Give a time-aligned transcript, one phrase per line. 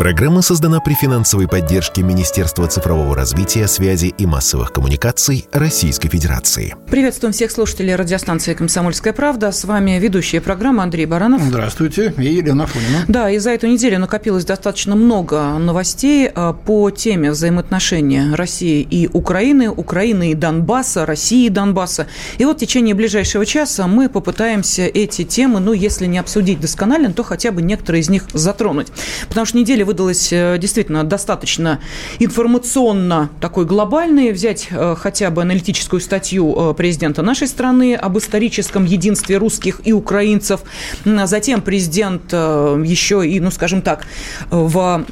[0.00, 6.74] Программа создана при финансовой поддержке Министерства цифрового развития, связи и массовых коммуникаций Российской Федерации.
[6.88, 9.52] Приветствуем всех слушателей радиостанции «Комсомольская правда».
[9.52, 11.42] С вами ведущая программы Андрей Баранов.
[11.42, 12.14] Здравствуйте.
[12.16, 13.04] И Елена Фонина.
[13.08, 19.06] Да, и за эту неделю накопилось достаточно много новостей а, по теме взаимоотношения России и
[19.12, 22.06] Украины, Украины и Донбасса, России и Донбасса.
[22.38, 27.12] И вот в течение ближайшего часа мы попытаемся эти темы, ну, если не обсудить досконально,
[27.12, 28.86] то хотя бы некоторые из них затронуть.
[29.28, 31.80] Потому что неделя выдалась э, действительно достаточно
[32.20, 34.30] информационно такой глобальной.
[34.30, 39.92] Взять э, хотя бы аналитическую статью э, президента нашей страны об историческом единстве русских и
[39.92, 40.60] украинцев.
[41.04, 44.06] Затем президент еще и, ну, скажем так,
[44.50, 45.04] в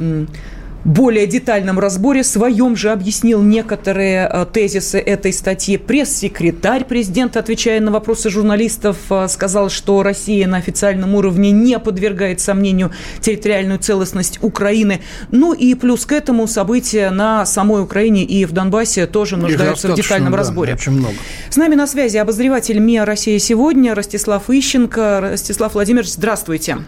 [0.84, 5.76] более детальном разборе своем же объяснил некоторые э, тезисы этой статьи.
[5.76, 12.40] Пресс-секретарь президента, отвечая на вопросы журналистов, э, сказал, что Россия на официальном уровне не подвергает
[12.40, 15.00] сомнению территориальную целостность Украины.
[15.30, 19.94] Ну и плюс к этому события на самой Украине и в Донбассе тоже нуждаются в
[19.94, 20.74] детальном да, разборе.
[20.74, 21.14] Очень много.
[21.50, 25.20] С нами на связи обозреватель МИА «Россия сегодня» Ростислав Ищенко.
[25.20, 26.78] Ростислав Владимирович, здравствуйте.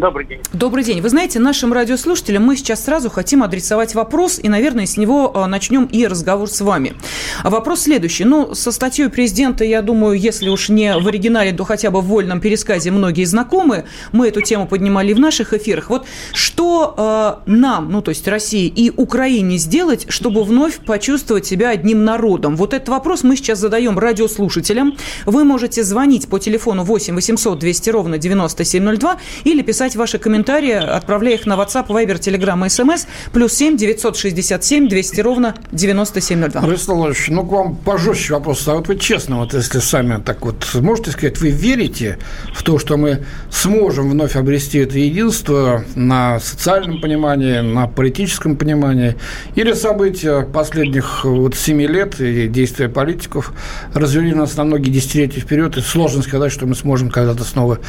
[0.00, 0.40] Добрый день.
[0.52, 1.00] Добрый день.
[1.00, 5.46] Вы знаете, нашим радиослушателям мы сейчас сразу хотим адресовать вопрос, и, наверное, с него а,
[5.46, 6.94] начнем и разговор с вами.
[7.42, 8.24] А вопрос следующий.
[8.24, 12.06] Ну, со статьей президента, я думаю, если уж не в оригинале, то хотя бы в
[12.06, 13.84] вольном пересказе многие знакомы.
[14.12, 15.90] Мы эту тему поднимали в наших эфирах.
[15.90, 21.70] Вот что э, нам, ну, то есть России и Украине сделать, чтобы вновь почувствовать себя
[21.70, 22.56] одним народом?
[22.56, 24.96] Вот этот вопрос мы сейчас задаем радиослушателям.
[25.24, 30.72] Вы можете звонить по телефону 8 800 200 ровно 9702 или писать писать ваши комментарии,
[30.72, 36.62] отправляя их на WhatsApp, Viber, Telegram и SMS, плюс 7 967 200 ровно 9702.
[36.62, 38.66] Ростислав Владимирович, ну к вам пожестче вопрос.
[38.66, 42.18] А вот вы честно, вот если сами так вот можете сказать, вы верите
[42.54, 49.16] в то, что мы сможем вновь обрести это единство на социальном понимании, на политическом понимании,
[49.54, 53.52] или события последних вот семи лет и действия политиков
[53.92, 57.80] развели нас на многие десятилетия вперед, и сложно сказать, что мы сможем когда-то снова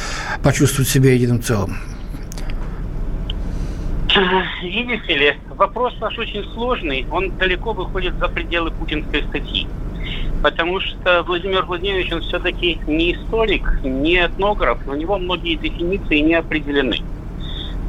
[0.42, 1.78] почувствовать себя единым целым.
[4.62, 9.66] Видите ли, вопрос наш очень сложный, он далеко выходит за пределы путинской статьи.
[10.42, 16.34] Потому что Владимир Владимирович, он все-таки не историк, не этнограф, у него многие дефиниции не
[16.34, 16.98] определены.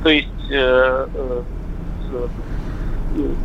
[0.04, 2.28] То есть э, э,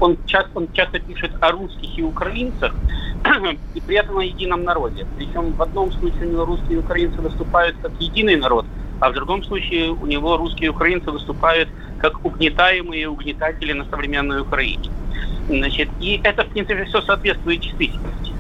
[0.01, 2.75] он, часто, он часто пишет о русских и украинцах,
[3.75, 5.07] и при этом о едином народе.
[5.19, 8.67] Причем в одном случае у него русские и украинцы выступают как единый народ,
[9.01, 11.69] а в другом случае у него русские и украинцы выступают
[12.03, 14.91] как угнетаемые угнетатели на современной Украине.
[15.49, 18.33] Значит, и это, в принципе, все соответствует действительности.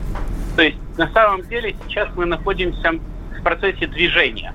[0.56, 2.92] То есть, на самом деле, сейчас мы находимся
[3.38, 4.52] в процессе движения.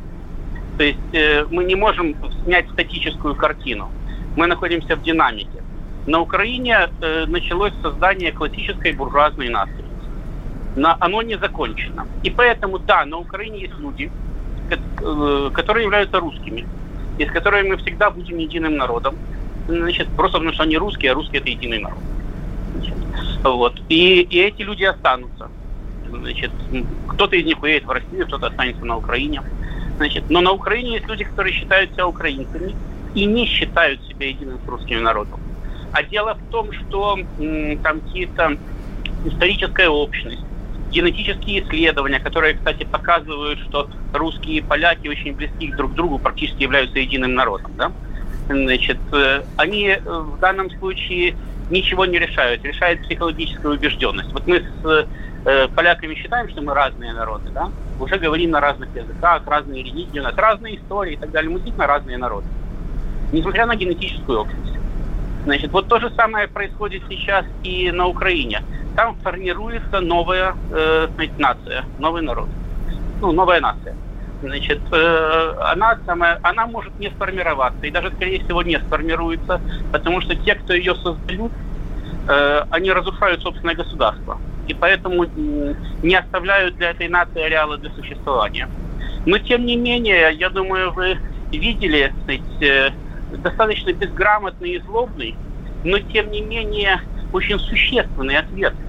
[0.77, 3.89] То есть, э, мы не можем снять статическую картину.
[4.35, 5.63] Мы находимся в динамике.
[6.05, 9.85] На Украине э, началось создание классической буржуазной нации.
[10.75, 12.05] Но оно не закончено.
[12.23, 14.11] И поэтому, да, на Украине есть люди,
[14.69, 16.65] э, которые являются русскими
[17.17, 19.17] и с которыми мы всегда будем единым народом.
[19.67, 21.99] Значит, просто потому что они русские, а русские это единый народ.
[23.43, 23.81] Вот.
[23.89, 25.49] И, и эти люди останутся.
[26.09, 26.51] Значит,
[27.07, 29.41] кто-то из них уедет в Россию, кто-то останется на Украине.
[29.97, 32.75] Значит, но на Украине есть люди, которые считают себя украинцами
[33.13, 35.39] и не считают себя единым с русским народом.
[35.91, 38.57] А дело в том, что м, там какие-то
[39.23, 40.45] историческая общность,
[40.91, 46.63] генетические исследования, которые, кстати, показывают, что русские и поляки очень близки друг к другу, практически
[46.63, 47.71] являются единым народом.
[47.77, 47.91] Да?
[48.47, 51.35] Значит, э, они э, в данном случае
[51.69, 54.31] ничего не решают, решает психологическая убежденность.
[54.31, 55.07] Вот мы с
[55.45, 57.69] э, поляками считаем, что мы разные народы, да?
[57.99, 61.49] уже говорим на разных языках, разные религии, у нас разные истории и так далее.
[61.49, 62.47] Мы действительно разные народы,
[63.33, 64.73] несмотря на генетическую общность.
[65.43, 68.61] Значит, вот то же самое происходит сейчас и на Украине
[68.97, 71.07] там формируется новая э,
[71.37, 72.49] нация, новый народ,
[73.21, 73.95] ну, новая нация.
[74.41, 79.61] Значит, э, она, самая, она может не сформироваться, и даже, скорее всего, не сформируется,
[79.91, 81.51] потому что те, кто ее создают,
[82.27, 84.39] э, они разрушают собственное государство.
[84.67, 85.25] И поэтому
[86.01, 88.67] не оставляют для этой нации ареала для существования.
[89.27, 91.19] Но, тем не менее, я думаю, вы
[91.51, 92.89] видели, сказать, э,
[93.43, 95.35] достаточно безграмотный и злобный,
[95.83, 96.99] но, тем не менее,
[97.31, 98.73] очень существенный ответ–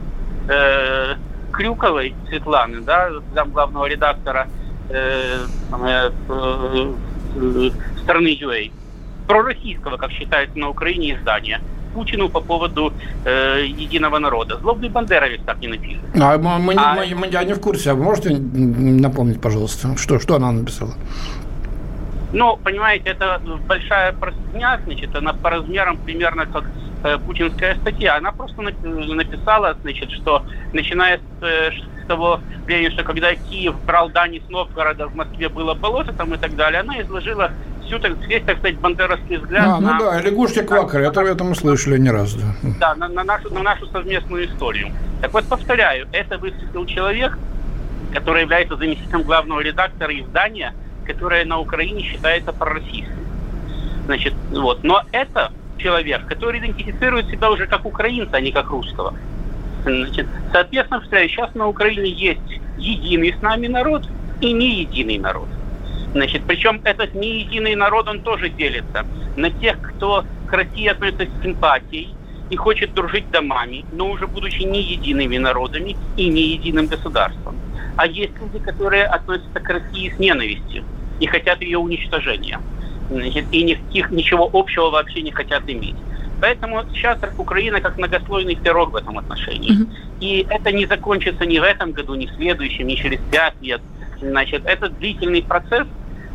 [0.49, 1.15] Э,
[1.53, 4.49] Крюковой Светланы, да, зам главного редактора
[4.91, 7.71] э, э, э,
[8.03, 8.71] страны UA,
[9.27, 11.61] пророссийского, как считается на Украине, издания,
[11.95, 12.93] Путину по поводу
[13.25, 14.59] э, единого народа.
[14.59, 16.01] Злобный бандеровец так не напишет.
[16.15, 16.95] А мы, а...
[16.95, 17.91] мы, мы, я не в курсе.
[17.91, 20.95] А вы можете напомнить, пожалуйста, что, что она написала?
[22.33, 26.65] Ну, понимаете, это большая простыня, значит, она по размерам примерно как
[27.27, 28.17] путинская статья.
[28.17, 31.71] Она просто написала, значит, что начиная с, э,
[32.05, 36.35] с того времени, что когда Киев брал дани с Новгорода, в Москве было болото там
[36.35, 37.51] и так далее, она изложила
[37.85, 39.67] всю, так, весь, так сказать, бандеровский взгляд.
[39.67, 42.55] А, ну на, да, лягушки квакали, это, это мы слышали не раз, да.
[42.81, 44.89] Да, на, на, нашу, на нашу совместную историю.
[45.21, 47.39] Так вот, повторяю, это выступил человек,
[48.13, 50.75] который является заместителем главного редактора издания–
[51.09, 53.17] которая на Украине считается пророссийской.
[54.05, 54.85] Значит, вот.
[54.85, 59.15] Но это человек, который идентифицирует себя уже как украинца, а не как русского.
[59.85, 64.09] Значит, соответственно, сейчас на Украине есть единый с нами народ
[64.41, 65.49] и не единый народ.
[66.13, 69.05] Значит, причем этот не единый народ, он тоже делится
[69.37, 72.15] на тех, кто к России относится с симпатией
[72.51, 77.57] и хочет дружить домами, но уже будучи не едиными народами и не единым государством.
[77.97, 80.85] А есть люди, которые относятся к России с ненавистью
[81.21, 82.59] и хотят ее уничтожения.
[83.11, 85.97] Значит, и никаких, ничего общего вообще не хотят иметь.
[86.41, 89.73] Поэтому сейчас Украина как многослойный пирог в этом отношении.
[89.73, 89.89] Mm-hmm.
[90.21, 93.81] И это не закончится ни в этом году, ни в следующем, ни через пять лет.
[94.21, 95.87] Значит, это длительный процесс,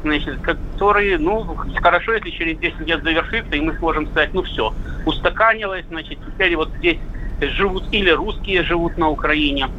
[0.04, 1.44] значит, который, ну,
[1.82, 4.74] хорошо, если через 10 лет завершится, и мы сможем сказать, ну все,
[5.06, 6.98] устаканилось, значит, теперь вот здесь
[7.42, 9.70] живут или русские живут на Украине,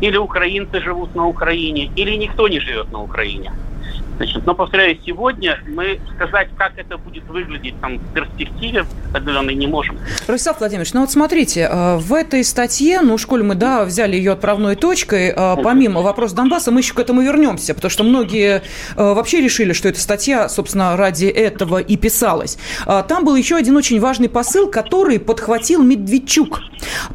[0.00, 3.52] или украинцы живут на Украине, или никто не живет на Украине.
[4.16, 9.66] Значит, но, повторяю, сегодня мы сказать, как это будет выглядеть там, в перспективе, определенной не
[9.66, 9.98] можем.
[10.28, 14.32] Рустав Владимирович, ну вот смотрите, э, в этой статье, ну, школе мы, да, взяли ее
[14.32, 18.62] отправной точкой, э, помимо вопроса Донбасса, мы еще к этому вернемся, потому что многие э,
[18.96, 22.58] вообще решили, что эта статья, собственно, ради этого и писалась.
[23.08, 26.60] Там был еще один очень важный посыл, который подхватил Медведчук.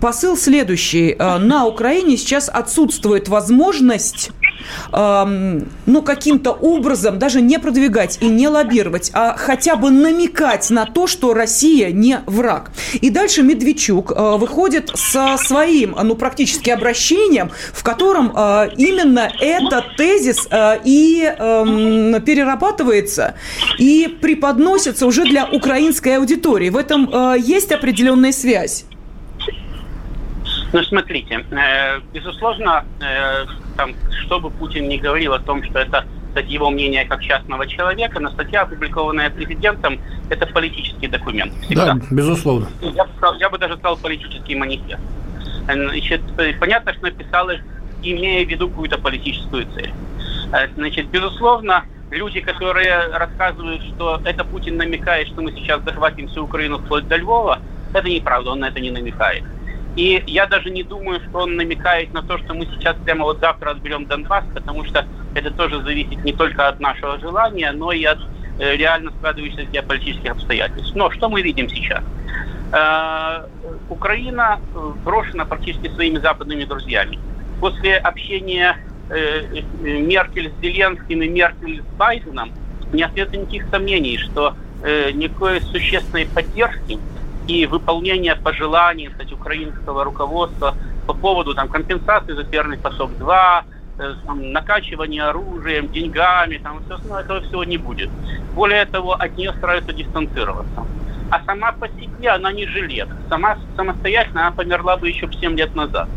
[0.02, 1.16] Посыл следующий.
[1.18, 4.32] На Украине сейчас отсутствует возможность
[4.92, 11.08] ну, каким-то образом даже не продвигать и не лоббировать, а хотя бы намекать на то,
[11.08, 12.72] что Россия не враг.
[12.94, 19.96] И дальше Медведчук э, выходит со своим, ну, практически обращением, в котором э, именно этот
[19.98, 23.36] тезис э, и эм, перерабатывается
[23.78, 26.70] и преподносится уже для украинской аудитории.
[26.70, 28.86] В этом есть определенная связь.
[30.72, 33.46] Ну, смотрите, э, безусловно, э,
[33.76, 33.94] там,
[34.26, 38.20] что бы Путин не говорил о том, что это кстати, его мнение как частного человека,
[38.20, 40.00] но статья, опубликованная президентом,
[40.30, 41.54] это политический документ.
[41.64, 41.94] Всегда.
[41.94, 42.68] Да, безусловно.
[42.82, 43.08] Я,
[43.40, 45.02] я бы даже сказал политический манифест.
[45.66, 46.22] Значит,
[46.60, 47.60] понятно, что написалось,
[48.04, 49.92] имея в виду какую-то политическую цель.
[50.54, 56.44] Э, значит, безусловно, люди, которые рассказывают, что это Путин намекает, что мы сейчас захватим всю
[56.44, 57.60] Украину вплоть до Львова,
[57.94, 59.44] это неправда, он на это не намекает.
[60.00, 63.42] И я даже не думаю, что он намекает на то, что мы сейчас прямо вот
[63.42, 65.06] завтра отберем Донбасс, потому что
[65.36, 68.20] это тоже зависит не только от нашего желания, но и от
[68.60, 70.96] э, реально складывающихся геополитических обстоятельств.
[70.96, 72.02] Но что мы видим сейчас?
[72.72, 73.46] Э,
[73.90, 77.20] Украина э, брошена практически своими западными друзьями.
[77.60, 78.78] После общения
[79.82, 82.54] Меркель с Зеленским и Меркель с Байденом
[82.94, 84.56] не остается никаких сомнений, что
[85.14, 87.00] никакой существенной поддержки
[87.50, 90.76] и выполнение пожеланий кстати, украинского руководства
[91.08, 93.64] по поводу там, компенсации за Северный поток-2,
[93.98, 98.10] э, накачивания оружием, деньгами, там, все остальное, этого всего не будет.
[98.54, 100.86] Более того, от нее стараются дистанцироваться.
[101.32, 103.08] А сама по себе она не жилет.
[103.30, 106.08] Сама самостоятельно она померла бы еще 7 лет назад.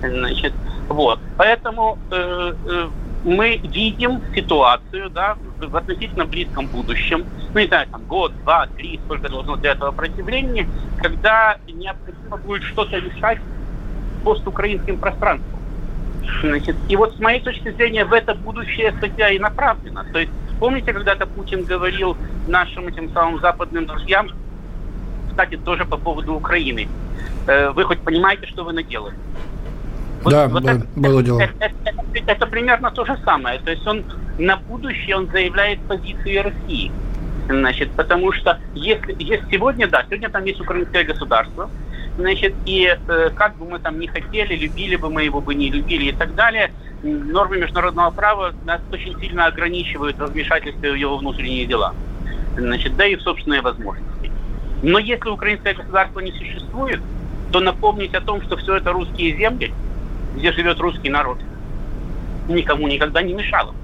[0.00, 0.52] Значит,
[0.88, 1.20] вот.
[1.36, 2.88] Поэтому э, э,
[3.24, 7.24] мы видим ситуацию, да, в относительно близком будущем,
[7.54, 10.68] ну, не знаю, там, год, два, три, сколько должно для этого пройти времени,
[11.00, 13.38] когда необходимо будет что-то решать
[14.24, 15.60] постукраинским пространством.
[16.42, 20.04] Значит, и вот с моей точки зрения в это будущее статья и направлена.
[20.12, 24.28] То есть помните, когда-то Путин говорил нашим этим самым западным друзьям,
[25.28, 26.88] кстати, тоже по поводу Украины,
[27.46, 29.14] э, вы хоть понимаете, что вы наделали?
[30.22, 31.40] Вот, да, вот это, было дело.
[31.40, 33.58] Это, это, это, это примерно то же самое.
[33.60, 34.04] То есть он
[34.38, 36.92] на будущее он заявляет позиции России.
[37.48, 41.68] Значит, потому что если, если сегодня, да, сегодня там есть украинское государство,
[42.16, 45.70] значит, и э, как бы мы там не хотели, любили бы мы его бы не
[45.70, 46.70] любили и так далее,
[47.02, 51.94] нормы международного права нас очень сильно ограничивают в вмешательстве в его внутренние дела.
[52.56, 54.30] Значит, да и в собственные возможности.
[54.82, 57.00] Но если украинское государство не существует,
[57.50, 59.72] то напомнить о том, что все это русские земли,
[60.36, 61.38] где живет русский народ,
[62.48, 63.74] никому никогда не мешало.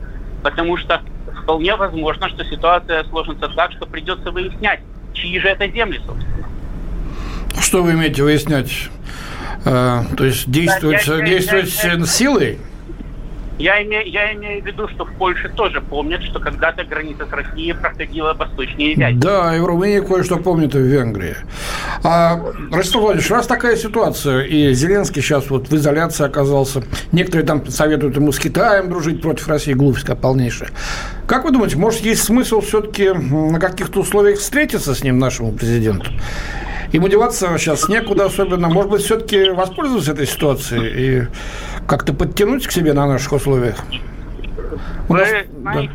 [0.43, 1.03] Потому что
[1.43, 4.81] вполне возможно, что ситуация сложится так, что придется выяснять,
[5.13, 6.49] чьи же это земли, собственно.
[7.61, 8.89] Что вы имеете выяснять?
[9.65, 12.59] Э, то есть действовать, я, действовать я, я, силой?
[13.59, 17.31] Я имею, я имею в виду, что в Польше тоже помнят, что когда-то граница с
[17.31, 19.17] Россией проходила восточнее Вятки.
[19.17, 21.37] Да, и в Румынии кое-что помнят и в Венгрии.
[22.05, 27.67] А, Ростов Владимирович, раз такая ситуация, и Зеленский сейчас вот в изоляции оказался, некоторые там
[27.67, 30.71] советуют ему с Китаем дружить против России, глупость полнейшая.
[31.27, 36.13] Как вы думаете, может, есть смысл все-таки на каких-то условиях встретиться с ним, нашему президенту?
[36.93, 38.69] Ему деваться сейчас некуда особенно.
[38.69, 41.27] Может быть, все-таки воспользоваться этой ситуацией и
[41.87, 43.77] как-то подтянуть к себе на наших условиях?
[45.09, 45.29] У нас...
[45.61, 45.91] знаете,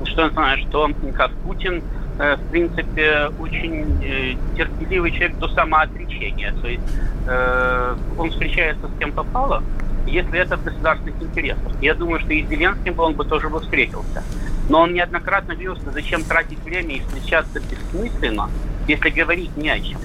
[0.00, 0.06] да.
[0.06, 1.82] что знаю, что как Путин
[2.18, 6.52] э, в принципе, очень э, терпеливый человек до самоотречения.
[6.60, 6.82] То есть
[7.28, 9.62] э, он встречается с кем попало,
[10.06, 11.72] если это в государственных интересах.
[11.80, 14.22] Я думаю, что и с Зеленским он бы тоже бы встретился.
[14.68, 18.48] Но он неоднократно говорил, что зачем тратить время и встречаться бессмысленно,
[18.90, 19.98] если говорить не о чем.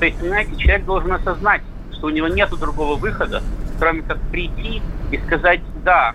[0.00, 3.42] То есть, понимаете, человек должен осознать, что у него нет другого выхода,
[3.78, 6.14] кроме как прийти и сказать, да,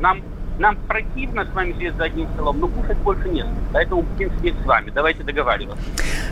[0.00, 0.20] нам,
[0.58, 3.46] нам противно с вами сидеть за одним столом, но кушать больше нет.
[3.72, 4.90] Поэтому будем сидеть с вами.
[4.90, 5.82] Давайте договариваться.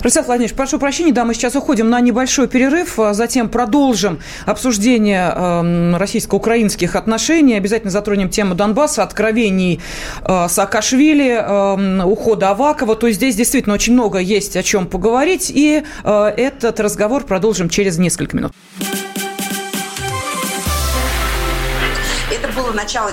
[0.02, 5.32] Рустам Владимирович, прошу прощения, да, мы сейчас уходим на небольшой перерыв, а затем продолжим обсуждение
[5.34, 9.80] э, российско-украинских отношений, обязательно затронем тему Донбасса, откровений
[10.24, 15.50] э, Саакашвили, э, ухода Авакова, то есть здесь действительно очень много есть о чем поговорить,
[15.54, 18.52] и э, этот разговор продолжим через несколько минут.
[22.72, 23.12] было начало.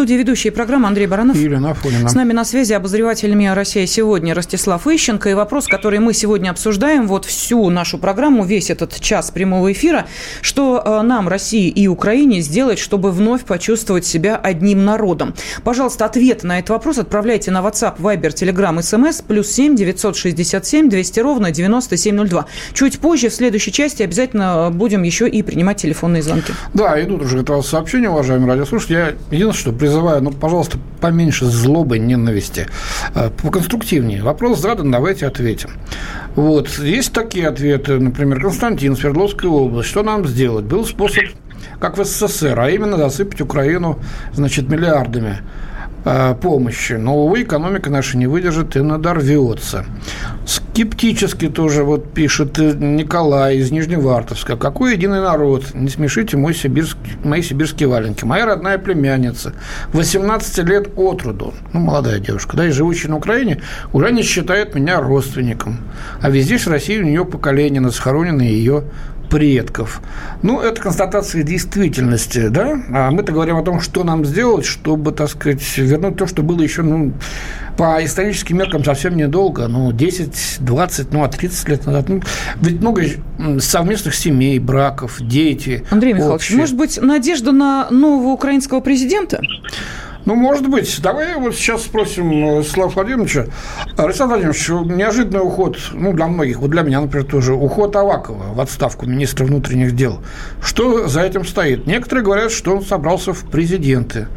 [0.00, 1.36] студии ведущие программы Андрей Баранов.
[1.36, 2.08] И Елена Афонина.
[2.08, 5.28] С нами на связи обозреватель МИА «Россия сегодня» Ростислав Ищенко.
[5.28, 10.06] И вопрос, который мы сегодня обсуждаем, вот всю нашу программу, весь этот час прямого эфира,
[10.40, 15.34] что э, нам, России и Украине, сделать, чтобы вновь почувствовать себя одним народом.
[15.64, 21.20] Пожалуйста, ответ на этот вопрос отправляйте на WhatsApp, Viber, Telegram, SMS, плюс 7 967 200
[21.20, 22.46] ровно 9702.
[22.72, 26.54] Чуть позже, в следующей части, обязательно будем еще и принимать телефонные звонки.
[26.72, 28.96] Да, идут уже от вас сообщения, уважаемые радиослушатели.
[28.96, 32.68] Я единственное, что призываю, ну, пожалуйста, поменьше злобы, ненависти,
[33.14, 34.22] э, поконструктивнее.
[34.22, 35.70] Вопрос задан, давайте ответим.
[36.36, 40.64] Вот, есть такие ответы, например, Константин, Свердловская область, что нам сделать?
[40.64, 41.24] Был способ,
[41.80, 43.98] как в СССР, а именно засыпать Украину,
[44.32, 45.38] значит, миллиардами.
[46.02, 46.94] Э, помощи.
[46.94, 49.84] Но, увы, экономика наша не выдержит и надорвется.
[50.46, 54.56] Скептически тоже вот пишет Николай из Нижневартовска.
[54.56, 55.74] Какой единый народ?
[55.74, 58.24] Не смешите мой сибирский, мои сибирские валенки.
[58.24, 59.52] Моя родная племянница,
[59.92, 63.60] 18 лет от роду, ну, молодая девушка, да, и живущая на Украине,
[63.92, 65.80] уже не считает меня родственником.
[66.22, 67.90] А везде России у нее поколение, на
[68.42, 68.84] ее
[69.30, 70.02] предков.
[70.42, 72.78] Ну, это констатация действительности, да?
[72.92, 76.60] А мы-то говорим о том, что нам сделать, чтобы, так сказать, вернуть то, что было
[76.60, 77.12] еще, ну,
[77.78, 82.08] по историческим меркам совсем недолго, ну, 10, 20, ну, а 30 лет назад.
[82.08, 82.20] Ну,
[82.60, 83.04] ведь много
[83.60, 85.84] совместных семей, браков, дети.
[85.90, 86.58] Андрей Михайлович, общие.
[86.58, 89.40] может быть, надежда на нового украинского президента?
[90.26, 91.00] Ну, может быть.
[91.02, 93.46] Давай вот сейчас спросим э, Слава Владимировича.
[93.96, 98.60] Александр Владимирович, неожиданный уход, ну, для многих, вот для меня, например, тоже, уход Авакова в
[98.60, 100.20] отставку министра внутренних дел.
[100.62, 101.86] Что за этим стоит?
[101.86, 104.28] Некоторые говорят, что он собрался в президенты.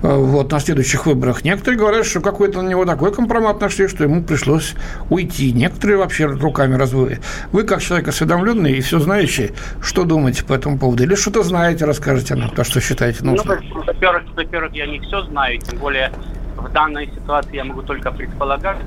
[0.00, 1.44] Э, вот, на следующих выборах.
[1.44, 4.74] Некоторые говорят, что какой-то на него такой компромат нашли, что ему пришлось
[5.10, 5.52] уйти.
[5.52, 7.20] Некоторые вообще руками разводят.
[7.50, 9.50] Вы, как человек осведомленный и все знающий,
[9.82, 11.02] что думаете по этому поводу?
[11.02, 13.58] Или что-то знаете, расскажите нам, то, что считаете нужным?
[13.60, 16.12] Ну, во-первых, во-первых, я не все знаю, тем более
[16.56, 18.78] в данной ситуации я могу только предполагать.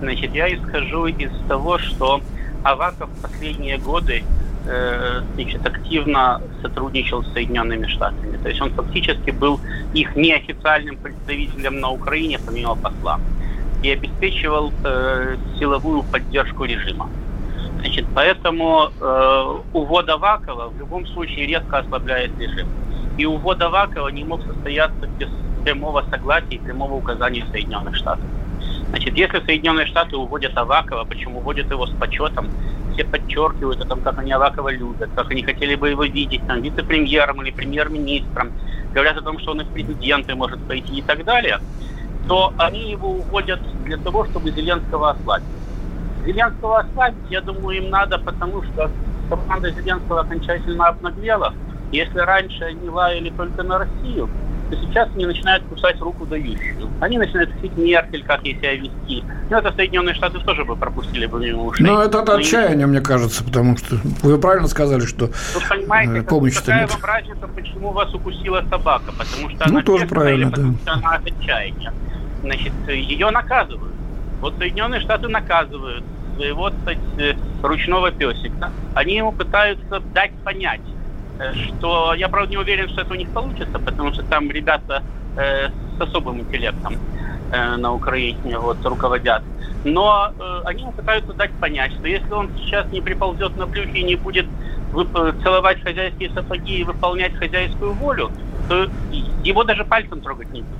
[0.00, 2.22] Значит, я исхожу из того, что
[2.62, 4.24] Аваков в последние годы
[5.34, 8.36] значит, активно сотрудничал с Соединенными Штатами.
[8.42, 9.60] То есть он фактически был
[9.94, 13.20] их неофициальным представителем на Украине, помимо посла,
[13.82, 17.08] и обеспечивал э, силовую поддержку режима.
[17.80, 22.66] Значит, поэтому э, увод Авакова в любом случае резко ослабляет режим.
[23.18, 25.28] И увод Авакова не мог состояться без
[25.64, 28.24] прямого согласия и прямого указания Соединенных Штатов.
[28.88, 32.48] Значит, если Соединенные Штаты уводят Авакова, почему уводят его с почетом,
[32.96, 36.62] все подчеркивают о том, как они Авакова любят, как они хотели бы его видеть там
[36.62, 38.52] вице-премьером или премьер-министром,
[38.94, 41.60] говорят о том, что он и в президенты может пойти и так далее,
[42.26, 45.46] то они его уводят для того, чтобы Зеленского ослабить.
[46.24, 48.90] Зеленского ослабить, я думаю, им надо, потому что
[49.28, 51.52] команда Зеленского окончательно обнаглела.
[51.92, 54.28] Если раньше они лаяли только на Россию,
[54.70, 56.88] то сейчас они начинают кусать руку дающую.
[57.00, 59.22] Они начинают просить Меркель, как ей себя вести.
[59.50, 61.86] Ну, это Соединенные Штаты тоже бы пропустили бы мимо ушей.
[61.86, 65.30] Ну, это от отчаяния, мне кажется, потому что вы правильно сказали, что
[65.68, 66.92] понимаете, э, помощи-то нет.
[66.92, 69.12] вам разница, почему вас укусила собака?
[69.12, 70.78] Потому что Ну, она тоже правильно, или потому да.
[70.82, 71.92] что она от отчаяния?
[72.42, 73.94] Значит, ее наказывают.
[74.40, 76.04] Вот Соединенные Штаты наказывают
[76.36, 78.70] своего, кстати, ручного песика.
[78.94, 80.80] Они ему пытаются дать понять,
[81.54, 85.02] что я, правда, не уверен, что это у них получится, потому что там ребята
[85.36, 86.96] э, с особым интеллектом
[87.52, 89.42] э, на Украине вот, руководят.
[89.84, 94.04] Но э, они пытаются дать понять, что если он сейчас не приползет на брюхе и
[94.04, 94.46] не будет
[94.92, 98.30] вып- целовать хозяйские сапоги и выполнять хозяйскую волю,
[98.68, 98.88] то
[99.44, 100.76] его даже пальцем трогать не будут.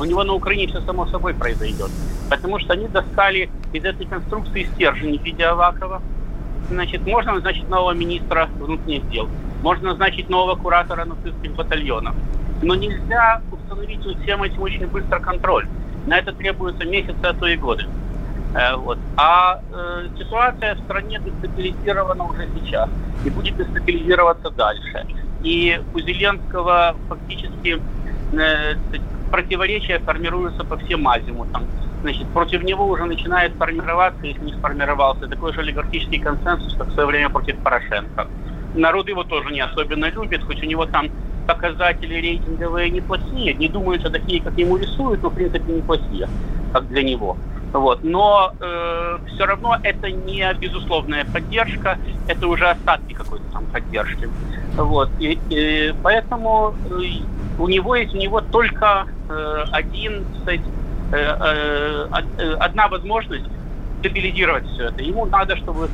[0.00, 1.90] У него на Украине все само собой произойдет.
[2.28, 6.02] Потому что они достали из этой конструкции стержень в Авакова.
[6.70, 9.28] Значит, можно назначить нового министра внутренних дел.
[9.62, 12.14] Можно назначить нового куратора нацистских батальонов.
[12.62, 15.66] Но нельзя установить над всем этим очень быстро контроль.
[16.06, 17.86] На это требуются месяцы, а то и годы.
[18.54, 18.98] Э, вот.
[19.16, 22.88] А э, ситуация в стране дестабилизирована уже сейчас
[23.24, 25.06] и будет дестабилизироваться дальше.
[25.42, 27.80] И у Зеленского фактически
[28.32, 28.74] э,
[29.30, 31.66] противоречия формируются по всем азимутам.
[32.02, 36.92] Значит, против него уже начинает формироваться, если не сформировался, такой же олигархический консенсус, как в
[36.92, 38.26] свое время против Порошенко.
[38.74, 41.08] Народ его тоже не особенно любит, хоть у него там
[41.46, 46.28] показатели рейтинговые неплохие, не думаю, что такие, как ему рисуют, но в принципе неплохие,
[46.72, 47.36] как для него.
[47.72, 48.04] Вот.
[48.04, 54.28] Но э, все равно это не безусловная поддержка, это уже остатки какой-то там поддержки.
[54.76, 55.08] Вот.
[55.20, 60.62] И, и поэтому э, у него есть у него только э, один, кстати,
[61.12, 63.44] одна возможность
[64.00, 65.02] стабилизировать все это.
[65.02, 65.88] Ему надо, чтобы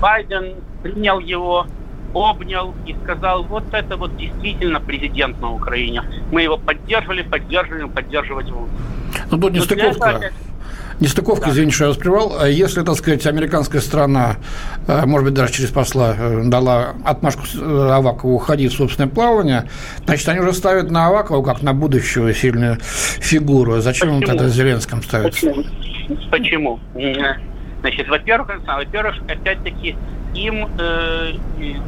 [0.00, 1.66] Байден принял его,
[2.14, 6.02] обнял и сказал, вот это вот действительно президент на Украине.
[6.32, 8.68] Мы его поддерживали, поддерживаем, поддерживать будем.
[9.30, 10.08] Ну, тут Но для нестыковка.
[10.10, 10.30] этого
[11.00, 11.52] Нестыковка, Да.
[11.52, 12.36] извините, что я вас прервал.
[12.40, 14.36] А Если, так сказать, американская страна,
[14.86, 19.64] э, может быть, даже через посла э, дала отмашку э, Авакову уходить в собственное плавание,
[20.04, 23.80] значит, они уже ставят на Авакова как на будущего сильную фигуру.
[23.80, 24.36] Зачем им Почему?
[24.36, 25.42] тогда Зеленским ставить?
[26.30, 26.80] Почему?
[27.80, 29.96] Значит, во-первых, Александр, во-первых, опять-таки,
[30.34, 31.32] им э,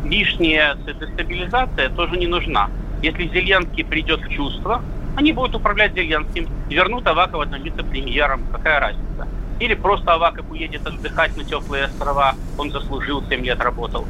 [0.04, 2.70] лишняя дестабилизация тоже не нужна.
[3.02, 4.82] Если Зеленский придет в чувство,
[5.16, 9.28] они будут управлять Зеленским, вернут Авакова там вице-премьером, какая разница.
[9.60, 14.06] Или просто Аваков уедет отдыхать на теплые острова, он заслужил, 7 лет работал.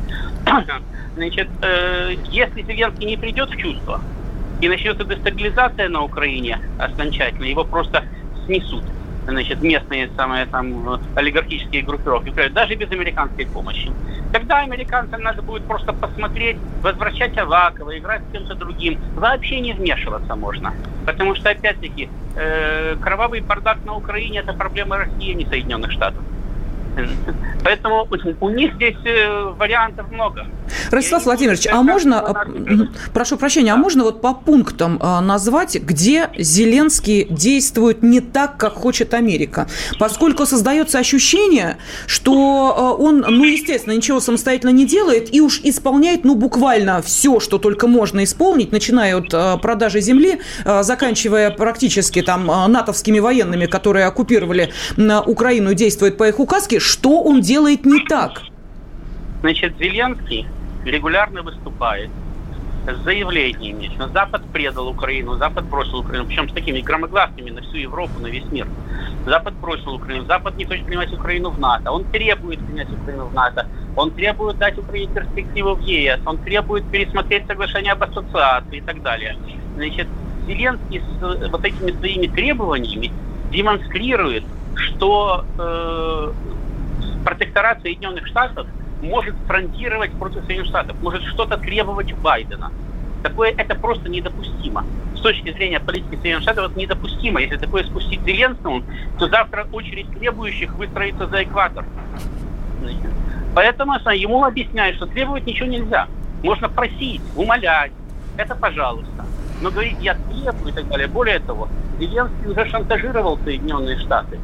[1.15, 4.01] Значит, э, если Зеленский не придет в чувство,
[4.61, 8.05] и начнется дестабилизация на Украине окончательно, его просто
[8.47, 8.85] снесут.
[9.27, 13.91] Значит, местные самые там олигархические группировки, даже без американской помощи.
[14.33, 18.99] Тогда американцам надо будет просто посмотреть, возвращать Авакова, играть с кем-то другим.
[19.15, 20.73] Вообще не вмешиваться можно.
[21.07, 26.23] Потому что, опять-таки, э, кровавый бардак на Украине это проблема России, а не Соединенных Штатов.
[27.65, 28.09] Поэтому
[28.41, 30.47] у них здесь э, вариантов много.
[30.91, 32.47] Ростислав Владимирович, а можно,
[33.13, 38.75] прошу прощения, а можно вот по пунктам э, назвать, где Зеленский действует не так, как
[38.75, 39.69] хочет Америка?
[39.99, 46.25] Поскольку создается ощущение, что э, он, ну, естественно, ничего самостоятельно не делает и уж исполняет,
[46.25, 52.47] ну, буквально все, что только можно исполнить, начиная от э, продажи земли, заканчивая практически там
[52.47, 54.73] натовскими военными, которые оккупировали
[55.27, 58.43] Украину и действуют по их указке, что он делает не так?
[59.41, 60.47] Значит, Зеленский
[60.85, 62.11] регулярно выступает
[62.87, 67.77] с заявлениями, что Запад предал Украину, Запад бросил Украину, причем с такими громогласными на всю
[67.77, 68.66] Европу, на весь мир.
[69.25, 73.35] Запад бросил Украину, Запад не хочет принимать Украину в НАТО, он требует принять Украину в
[73.35, 78.81] НАТО, он требует дать Украине перспективу в ЕС, он требует пересмотреть соглашение об ассоциации и
[78.81, 79.37] так далее.
[79.77, 80.09] Значит,
[80.49, 83.12] Зеленский с вот этими своими требованиями
[83.53, 84.42] демонстрирует,
[84.75, 86.33] что э,
[87.25, 88.66] протекторат Соединенных Штатов
[89.03, 92.73] может фронтировать против Соединенных Штатов, может что-то требовать у Байдена.
[93.23, 94.85] Такое это просто недопустимо.
[95.17, 97.41] С точки зрения политики Соединенных Штатов это недопустимо.
[97.41, 98.83] Если такое спустить Зеленскому,
[99.19, 101.85] то завтра очередь требующих выстроится за экватор.
[103.55, 106.09] Поэтому ему объясняют, что требовать ничего нельзя.
[106.43, 107.93] Можно просить, умолять.
[108.37, 109.27] Это пожалуйста.
[109.61, 111.07] Но говорить, я требую и так далее.
[111.07, 111.69] Более того,
[112.01, 114.41] Зеленский уже шантажировал Соединенные Штаты.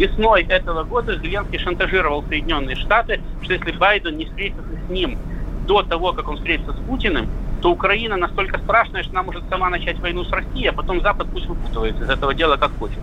[0.00, 5.18] Весной этого года Зеленский шантажировал Соединенные Штаты, что если Байден не встретится с ним
[5.66, 7.28] до того, как он встретится с Путиным,
[7.60, 11.28] то Украина настолько страшная, что она может сама начать войну с Россией, а потом Запад
[11.30, 12.96] пусть выпутывается из этого дела как хочет.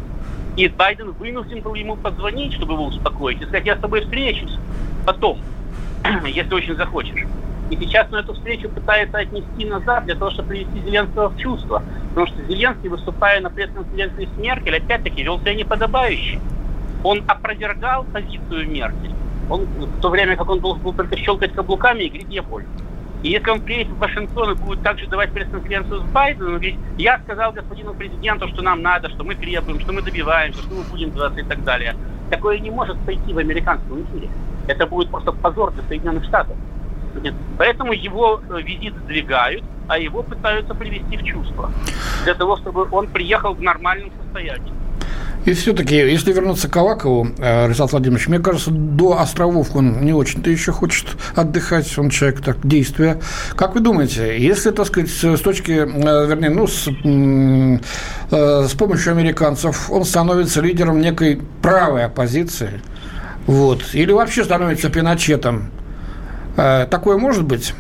[0.56, 4.58] И Байден вынужден был ему позвонить, чтобы его успокоить, и сказать, я с тобой встречусь
[5.06, 5.38] потом,
[6.26, 7.28] если очень захочешь.
[7.70, 11.84] И сейчас на эту встречу пытается отнести назад для того, чтобы привести Зеленского в чувство.
[12.10, 16.40] Потому что Зеленский, выступая на пресс-конференции с Меркель, опять-таки вел себя неподобающе.
[17.08, 19.14] Он опровергал позицию Меркель.
[19.50, 22.68] Он, в то время как он должен был только щелкать каблуками и говорить «я понял».
[23.24, 27.18] И если он приедет в Вашингтон и будет также давать пресс-конференцию с Байденом, говорить, я
[27.20, 31.12] сказал господину президенту, что нам надо, что мы требуем, что мы добиваемся, что мы будем
[31.12, 31.96] делать и так далее.
[32.30, 34.28] Такое не может пойти в американском эфире.
[34.68, 36.58] Это будет просто позор для Соединенных Штатов.
[37.58, 41.72] Поэтому его э, визит сдвигают, а его пытаются привести в чувство.
[42.26, 44.74] Для того, чтобы он приехал в нормальном состоянии.
[45.48, 50.12] И все-таки, если вернуться к Авакову, э, Александр Владимирович, мне кажется, до островов он не
[50.12, 53.18] очень-то еще хочет отдыхать, он человек так действия.
[53.56, 56.90] Как вы думаете, если, так сказать, с точки, э, вернее, ну, с,
[58.70, 62.82] с помощью американцев он становится лидером некой правой оппозиции,
[63.46, 65.72] вот, или вообще становится пиночетом,
[66.58, 67.74] Э, такое может быть?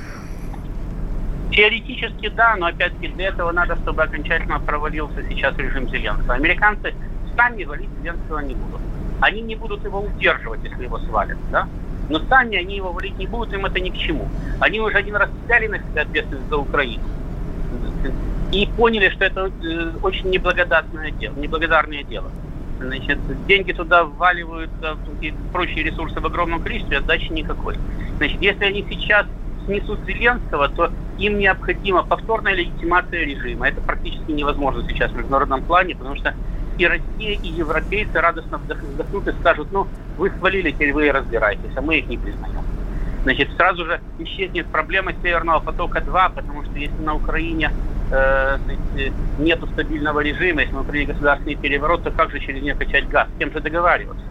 [1.52, 6.36] Теоретически да, но опять-таки для этого надо, чтобы окончательно провалился сейчас режим Зеленского.
[6.36, 6.94] Американцы
[7.38, 8.82] сами валить Зеленского не будут.
[9.22, 11.68] Они не будут его удерживать, если его свалят, да?
[12.10, 14.28] Но сами они его валить не будут, им это ни к чему.
[14.60, 17.04] Они уже один раз взяли на себя ответственность за Украину.
[18.52, 22.32] И поняли, что это э, очень неблагодарное дело, неблагодарное дело.
[22.80, 27.76] Значит, деньги туда вваливаются и прочие ресурсы в огромном количестве, отдачи никакой.
[28.18, 29.26] Значит, если они сейчас
[29.66, 33.68] снесут Зеленского, то им необходима повторная легитимация режима.
[33.68, 36.34] Это практически невозможно сейчас в международном плане, потому что
[36.78, 39.88] и Россия, и европейцы радостно вздохнут и скажут, ну,
[40.18, 42.64] вы свалили, теперь вы и разбирайтесь, а мы их не признаем.
[43.24, 47.72] Значит, сразу же исчезнет проблема Северного потока-2, потому что если на Украине
[48.12, 48.58] э,
[49.40, 53.28] нету стабильного режима, если мы приняли государственный переворот, то как же через нее качать газ?
[53.36, 54.24] С кем же договариваться?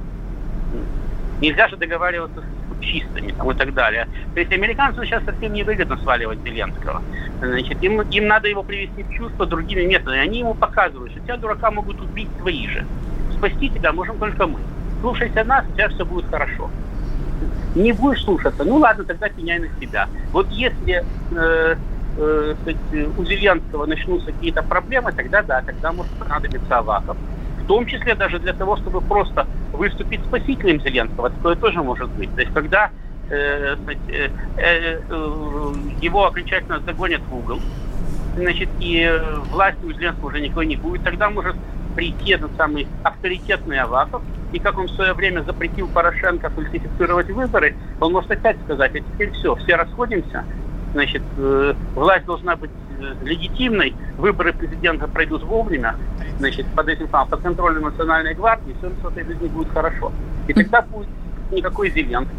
[1.41, 2.43] Нельзя же договариваться
[2.81, 4.09] чистыми там, и так далее.
[4.35, 7.03] То есть американцам сейчас совсем невыгодно сваливать Зеленского.
[7.41, 10.21] Значит, им, им надо его привести в чувство другими методами.
[10.21, 12.87] Они ему показывают, что тебя, дурака, могут убить твои же.
[13.37, 14.59] Спасти тебя можем только мы.
[15.01, 16.71] Слушайся нас, у тебя все будет хорошо.
[17.75, 20.09] Не будешь слушаться, ну ладно, тогда пеняй на себя.
[20.33, 21.77] Вот если э,
[22.17, 22.55] э,
[23.19, 27.17] у Зеленского начнутся какие-то проблемы, тогда да, тогда может понадобиться Аваков.
[27.67, 32.33] В том числе даже для того, чтобы просто выступить спасителем Зеленского, такое тоже может быть.
[32.37, 32.91] То есть когда
[33.29, 33.75] э,
[34.09, 37.61] э, э, э, его окончательно загонят в угол,
[38.37, 39.13] значит, и
[39.51, 41.57] власти у Зеленского уже никакой не будет, тогда может
[41.97, 47.75] прийти этот самый авторитетный Аваков, и как он в свое время запретил Порошенко фальсифицировать выборы,
[48.01, 50.45] он может опять сказать, а теперь все, все расходимся,
[50.93, 52.71] значит, э, власть должна быть
[53.23, 55.97] легитимной, выборы президента пройдут вовремя,
[56.39, 60.13] значит, под этим самым, под контролем Национальной гвардии, все в этой жизни будет хорошо.
[60.49, 61.09] И тогда будет
[61.51, 62.37] никакой Зеленский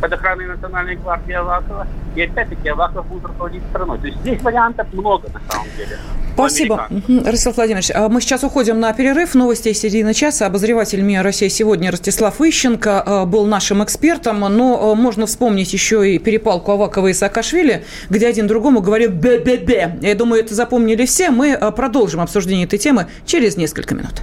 [0.00, 3.98] под охраной Национальной гвардии Авакова, и опять-таки Аваков будет руководить страной.
[3.98, 5.98] То есть здесь вариантов много на самом деле.
[6.34, 6.88] Спасибо,
[7.24, 7.90] Ростислав Владимирович.
[7.92, 9.34] А мы сейчас уходим на перерыв.
[9.34, 10.46] Новости середины часа.
[10.46, 16.08] Обозреватель МИА Россия сегодня Ростислав Ищенко а, был нашим экспертом, но а, можно вспомнить еще
[16.08, 19.98] и перепалку Авакова и Саакашвили, где один другому говорил «бе-бе-бе».
[20.00, 21.30] Я думаю, это запомнили все.
[21.30, 24.22] Мы продолжим обсуждение этой темы через несколько минут.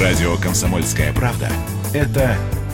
[0.00, 1.48] Радио «Комсомольская правда»–
[1.94, 2.36] это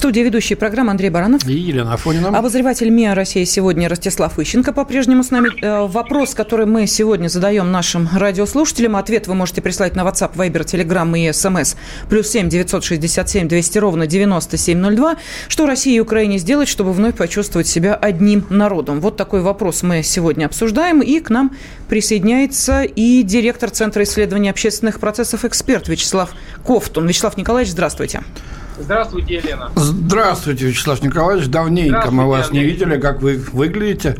[0.00, 1.46] Студии ведущий программы Андрей Баранов.
[1.46, 2.28] И Елена Афонина.
[2.28, 5.50] Обозреватель МИА России сегодня Ростислав Ищенко по-прежнему с нами.
[5.60, 8.96] Э, вопрос, который мы сегодня задаем нашим радиослушателям.
[8.96, 11.76] Ответ вы можете прислать на WhatsApp, Viber, Telegram и SMS.
[12.08, 15.16] Плюс 7 967 200 ровно 9702.
[15.48, 19.00] Что России и Украине сделать, чтобы вновь почувствовать себя одним народом?
[19.00, 21.02] Вот такой вопрос мы сегодня обсуждаем.
[21.02, 21.54] И к нам
[21.90, 26.30] присоединяется и директор Центра исследования общественных процессов «Эксперт» Вячеслав
[26.64, 27.06] Кофтун.
[27.06, 28.20] Вячеслав Николаевич, здравствуйте.
[28.20, 29.70] Здравствуйте, Елена.
[29.74, 31.48] Здравствуйте, Вячеслав Николаевич.
[31.48, 34.16] Давненько мы вас не видели, как вы выглядите.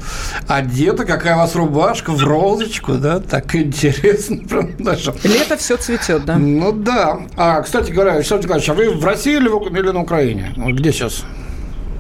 [0.49, 3.21] Одета, какая у вас рубашка, в розочку, да?
[3.21, 4.39] Так интересно.
[4.49, 5.15] Прям даже.
[5.25, 6.37] Лето все цветет, да?
[6.37, 7.21] Ну да.
[7.37, 10.53] А, кстати говоря, Вячеслав Николаевич, а вы в России или, в, или на Украине?
[10.57, 11.25] Где сейчас?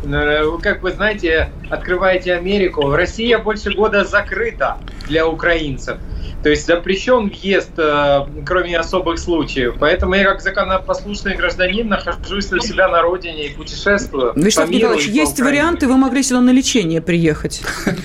[0.03, 2.91] Вы, как вы знаете, открываете Америку.
[2.91, 4.79] Россия больше года закрыта
[5.11, 5.99] для украинцев.
[6.43, 9.75] То есть запрещен въезд, э, кроме особых случаев.
[9.79, 14.33] Поэтому я как законопослушный гражданин нахожусь у себя на родине и путешествую.
[14.35, 15.51] Вячеслав по миру Николаевич, и по есть Украине.
[15.51, 17.63] варианты, вы могли сюда на лечение приехать.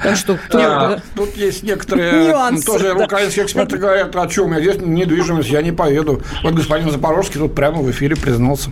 [0.00, 0.38] Так что.
[1.16, 5.72] Тут есть некоторые Нюансы, тоже украинские эксперты говорят, о чем я здесь недвижимость, я не
[5.72, 6.22] поеду.
[6.44, 8.70] Вот господин Запорожский тут прямо в эфире признался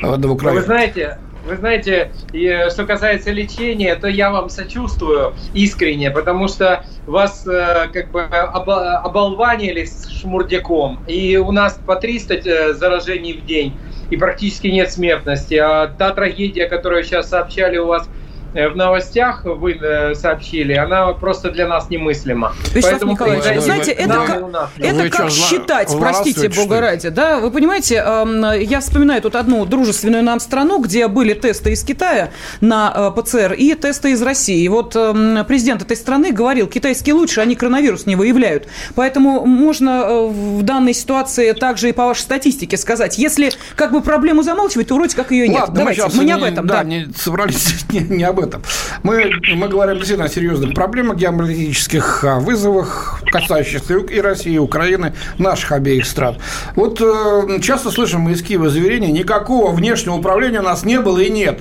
[0.00, 6.10] да, в Вы знаете, вы знаете, э, что касается лечения, то я вам сочувствую искренне,
[6.10, 12.72] потому что вас э, как бы оболванили с шмурдяком, и у нас по 300 э,
[12.74, 13.74] заражений в день,
[14.10, 15.54] и практически нет смертности.
[15.54, 18.08] А та трагедия, которую сейчас сообщали у вас
[18.54, 22.52] в новостях, вы э, сообщили, она просто для нас немыслима.
[22.72, 26.62] Вячеслав Поэтому Николаевич, приезжайте знаете, это нам как- Это вы как считать, простите, злорадствуете, что
[26.62, 26.80] бога ли?
[26.80, 27.38] ради, да?
[27.38, 32.30] Вы понимаете, эм, я вспоминаю тут одну дружественную нам страну, где были тесты из Китая
[32.60, 34.62] на э, ПЦР и тесты из России.
[34.62, 38.66] И вот эм, президент этой страны говорил, китайские лучше, они коронавирус не выявляют.
[38.94, 44.00] Поэтому можно э, в данной ситуации также и по вашей статистике сказать, если как бы
[44.00, 45.60] проблему замалчивать, то вроде как ее нет.
[45.60, 46.78] Ладно, Давайте, мы, мы, не об этом, да.
[46.78, 46.84] да.
[46.84, 48.62] не собрались не, не об этом.
[49.02, 55.72] Мы, мы говорим действительно о серьезных проблемах геополитических вызовах, касающихся и России, и Украины, наших
[55.72, 56.36] обеих стран.
[56.74, 61.18] Вот э, часто слышим мы из Киева заверения, никакого внешнего управления у нас не было
[61.18, 61.60] и нет.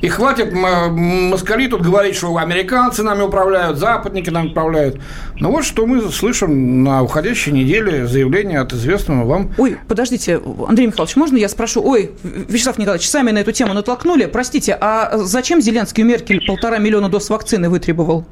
[0.00, 4.98] И хватит москали тут говорить, что американцы нами управляют, западники нами управляют.
[5.36, 10.86] Ну вот что мы слышим на уходящей неделе заявление от известного вам Ой, подождите, Андрей
[10.86, 11.82] Михайлович, можно я спрошу?
[11.84, 14.24] Ой, Вячеслав Николаевич, сами на эту тему натолкнули.
[14.24, 18.24] Простите, а зачем Зеленский у Меркель полтора миллиона доз вакцины вытребовал?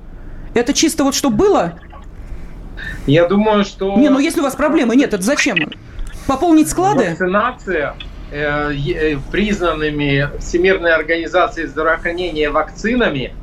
[0.54, 1.74] Это чисто вот что было?
[3.07, 3.96] Я думаю, что...
[3.96, 5.59] Не, ну если у вас проблемы нет, это зачем?
[6.26, 7.11] Пополнить склады?
[7.11, 7.94] Вакцинация
[8.30, 13.34] признанными Всемирной организацией здравоохранения вакцинами,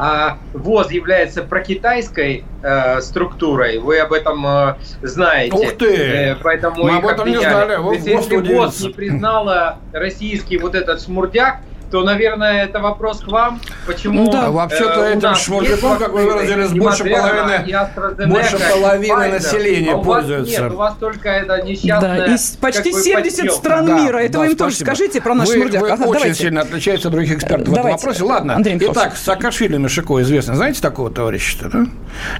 [0.00, 5.56] а ВОЗ является прокитайской э, структурой, вы об этом э, знаете.
[5.56, 5.92] Ух ты!
[5.96, 7.52] Э, поэтому Мы их об этом не обменяли.
[7.52, 7.76] знали.
[7.78, 13.60] Вот если ВОЗ не признала российский вот этот шмурдяк, то, наверное, это вопрос к вам.
[13.86, 14.46] Почему Ну да.
[14.46, 19.32] А вообще-то э, этим шмурдяком, как вы выразились, больше половины- больше половины Pfizer.
[19.32, 20.62] населения а пользуются.
[20.62, 22.18] Нет, у вас только это несчастное...
[22.18, 23.58] Да, и почти как бы, 70 подделка.
[23.58, 24.18] стран Да, мира.
[24.18, 24.86] Это да, вы им тоже спасибо.
[24.96, 25.82] скажите про наш вы, шмурдяк.
[25.82, 26.34] Вы Ага, очень давайте.
[26.42, 27.98] сильно отличаетесь от других экспертов в этом Давайте.
[28.06, 28.24] вопросе.
[28.24, 28.54] Ладно.
[28.56, 28.98] Андрей Михайлович.
[28.98, 31.86] Итак, Саакашвили Мишико, известно, знаете такого товарища, да?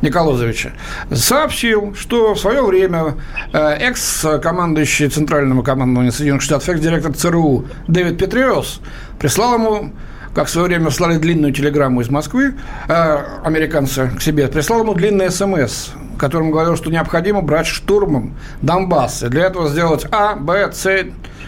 [0.02, 0.72] Николозовича,
[1.12, 3.14] сообщил, что в свое время
[3.52, 8.80] э, экс-командующий Центрального командования Соединенных Штатов, экс-директор ЦРУ Дэвид Петриос
[9.18, 9.92] прислал ему
[10.34, 12.54] как в свое время слали длинную телеграмму из Москвы,
[12.86, 18.36] э, американцы к себе, прислал ему длинный СМС, в котором говорил, что необходимо брать штурмом
[18.62, 19.24] Донбасс.
[19.24, 20.84] И для этого сделать А, Б, С,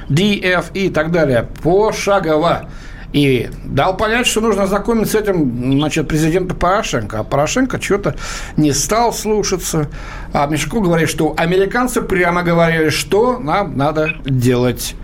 [0.09, 1.47] Д, Ф и так далее.
[1.63, 2.69] Пошагово.
[3.13, 7.21] И дал понять, что нужно знакомить с этим значит, президента Порошенко.
[7.21, 8.17] А Порошенко что-то
[8.57, 9.89] не стал слушаться.
[10.33, 14.95] А Мишко говорит, что американцы прямо говорили, что нам надо делать.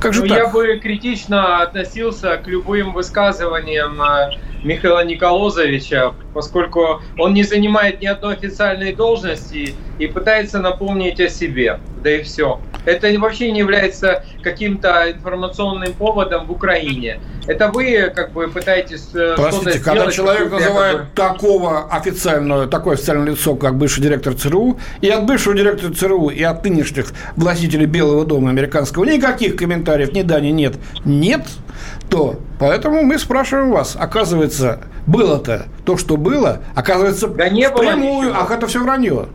[0.00, 0.38] Как же Ну, так?
[0.38, 4.30] я бы критично относился к любым высказываниям э,
[4.64, 11.78] Михаила Николозовича, поскольку он не занимает ни одной официальной должности и пытается напомнить о себе.
[12.02, 12.60] Да и все.
[12.84, 17.20] Это вообще не является каким-то информационным поводом в Украине.
[17.46, 22.94] Это вы как бы пытаетесь э, Простите, когда сделать, человек называет якобы- такого официального, такое
[22.94, 27.86] официальное лицо, как бывший директор ЦРУ, и от бывшего директора ЦРУ, и от нынешних властителей
[27.86, 30.74] Белого дома американского никаких комментариев ни да, ни нет,
[31.04, 31.42] нет,
[32.08, 38.50] то поэтому мы спрашиваем вас, оказывается, было-то то, что было, оказывается, Да не впрямую, ах,
[38.50, 39.26] это все вранье.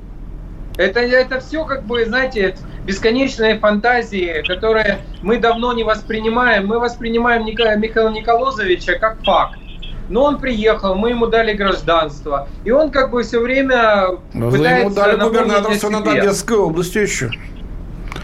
[0.77, 6.67] Это, это все, как бы, знаете, бесконечные фантазии, которые мы давно не воспринимаем.
[6.67, 9.59] Мы воспринимаем Ника- Михаила Николозовича как факт.
[10.07, 12.47] Но он приехал, мы ему дали гражданство.
[12.63, 16.07] И он как бы все время Вы пытается ему дали губернаторство над.
[16.07, 17.29] Одесской областью еще.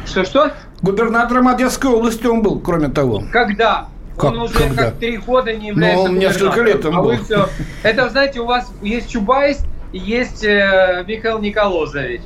[0.05, 0.51] Что-что?
[0.81, 3.23] Губернатором Одесской области он был, кроме того.
[3.31, 3.87] Когда?
[4.17, 4.83] Как- он уже когда?
[4.85, 7.23] как три года не является он несколько лет там а вы был.
[7.23, 7.49] всё-
[7.83, 12.21] Это, знаете, у вас есть Чубайс есть э, Михаил Николозович.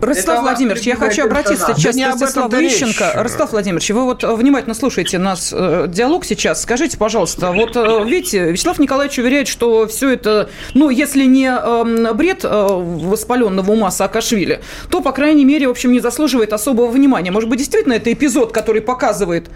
[0.00, 2.56] Ростислав Это Владимирович, я хочу обратиться сейчас Да к Ростиславу.
[2.56, 3.12] Ищенко.
[3.14, 6.62] Ростислав Владимирович, вы вот э, внимательно слушаете нас, э, диалог сейчас.
[6.62, 12.12] Скажите, пожалуйста, вот э, видите, Вячеслав Николаевич уверяет, что все это, ну, если не э,
[12.12, 17.30] бред э, воспаленного ума Саакашвили, то, по крайней мере, в общем, не заслуживает особого внимания.
[17.30, 19.48] Может быть, действительно, это эпизод, который показывает,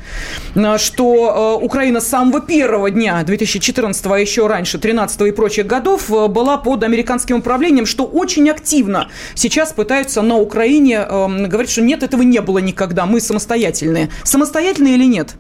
[0.55, 5.67] э, что э, Украина с самого первого дня 2014, а еще раньше, 13 и прочих
[5.67, 11.71] годов, э, была под американским управлением, что очень активно сейчас пытаются на Украине э, говорить,
[11.71, 14.11] что нет, этого не было никогда, мы самостоятельные.
[14.25, 15.35] Самостоятельные или нет?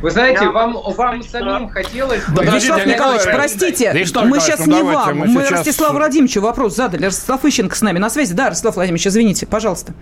[0.00, 2.36] Вы знаете, Я вам, вам самим хотелось бы...
[2.36, 3.34] Да, Вячеслав Николаевич, Николаевич.
[3.58, 6.76] простите, Вячеслав мы Николаевич, сейчас ну не давайте, вам, мы мы сейчас- Ростиславу Владимировичу вопрос
[6.76, 7.04] задали.
[7.06, 8.32] Ростислав Ищенко с нами на связи.
[8.32, 9.94] Да, Ростислав Владимирович, извините, пожалуйста.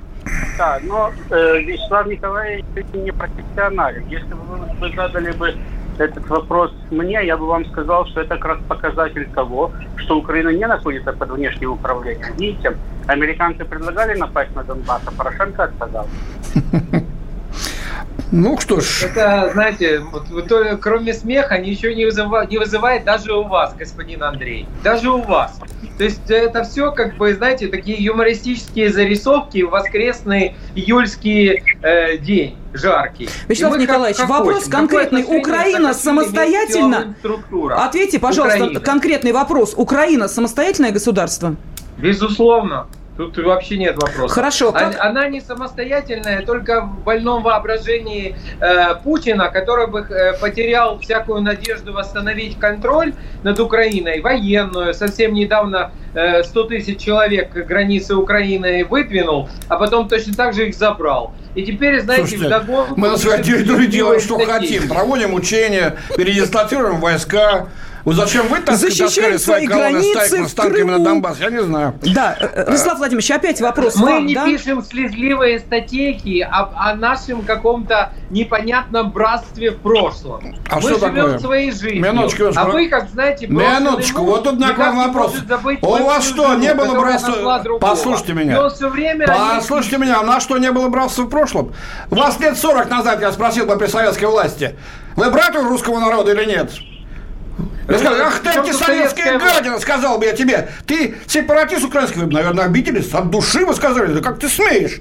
[0.58, 4.04] Да, но э, Вячеслав Николаевич не профессионален.
[4.10, 5.54] Если бы вы, вы задали бы
[5.98, 10.50] этот вопрос мне, я бы вам сказал, что это как раз показатель того, что Украина
[10.50, 12.36] не находится под внешним управлением.
[12.36, 16.06] Видите, американцы предлагали напасть на Донбасс, а Порошенко отказал.
[18.32, 23.32] Ну что ж, Это, знаете, вот, вот кроме смеха ничего не вызывает, не вызывает даже
[23.32, 24.66] у вас, господин Андрей.
[24.82, 25.60] Даже у вас.
[25.96, 32.56] То есть это все, как бы, знаете, такие юмористические зарисовки в воскресный июльский э, день,
[32.74, 33.28] жаркий.
[33.48, 35.22] Вячеслав И Николаевич, как вопрос конкретный.
[35.22, 37.14] Украина самостоятельно?
[37.76, 38.80] Ответьте, пожалуйста, Украины.
[38.80, 39.74] конкретный вопрос.
[39.76, 41.54] Украина самостоятельное государство?
[41.96, 42.88] Безусловно.
[43.16, 44.34] Тут вообще нет вопроса.
[44.34, 50.98] Хорошо, как- Она, не самостоятельная, только в больном воображении э, Путина, который бы э, потерял
[50.98, 54.92] всякую надежду восстановить контроль над Украиной, военную.
[54.92, 60.74] Совсем недавно э, 100 тысяч человек границы Украины выдвинул, а потом точно так же их
[60.74, 61.32] забрал.
[61.54, 62.94] И теперь, знаете, Слушайте, вдогонку...
[63.00, 64.88] мы на своей территории делаем, что хотим.
[64.88, 67.68] Проводим учения, передислоцируем войска.
[68.06, 71.04] Вот зачем вы так Защищаем таскали свои границы с танками на Крыму.
[71.04, 71.40] Донбасс?
[71.40, 71.98] Я не знаю.
[72.14, 74.44] Да, э, Ростислав Владимирович, опять вопрос Мы вам, не да?
[74.44, 80.54] пишем слезливые статейки о, о нашем каком-то непонятном братстве в прошлом.
[80.70, 81.38] А мы что живем такое?
[81.40, 82.00] своей жизнью.
[82.00, 85.34] Минуточку, а вы, как знаете, Минуточку, муж вот тут на к вам вопрос.
[85.82, 87.60] У вас что, жену, не было братства?
[87.80, 88.56] Послушайте меня.
[89.26, 91.72] Послушайте меня, у нас что, не было братства в прошлом?
[92.10, 94.76] Вас лет 40 назад я спросил бы при советской власти.
[95.16, 96.70] Вы брат у русского народа или нет?
[97.88, 100.68] Сказал, ах ты антисоветская советская гадина, сказал бы я тебе.
[100.86, 103.12] Ты сепаратист украинский, вы бы, наверное, обиделись.
[103.14, 105.00] От души вы сказали, да как ты смеешь?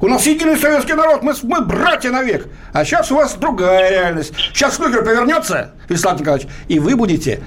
[0.00, 2.46] У нас единый советский народ, мы, мы братья навек.
[2.72, 4.34] А сейчас у вас другая реальность.
[4.36, 7.40] Сейчас Флюгер повернется, Вячеслав Николаевич, и вы будете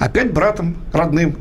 [0.00, 1.36] опять братом родным.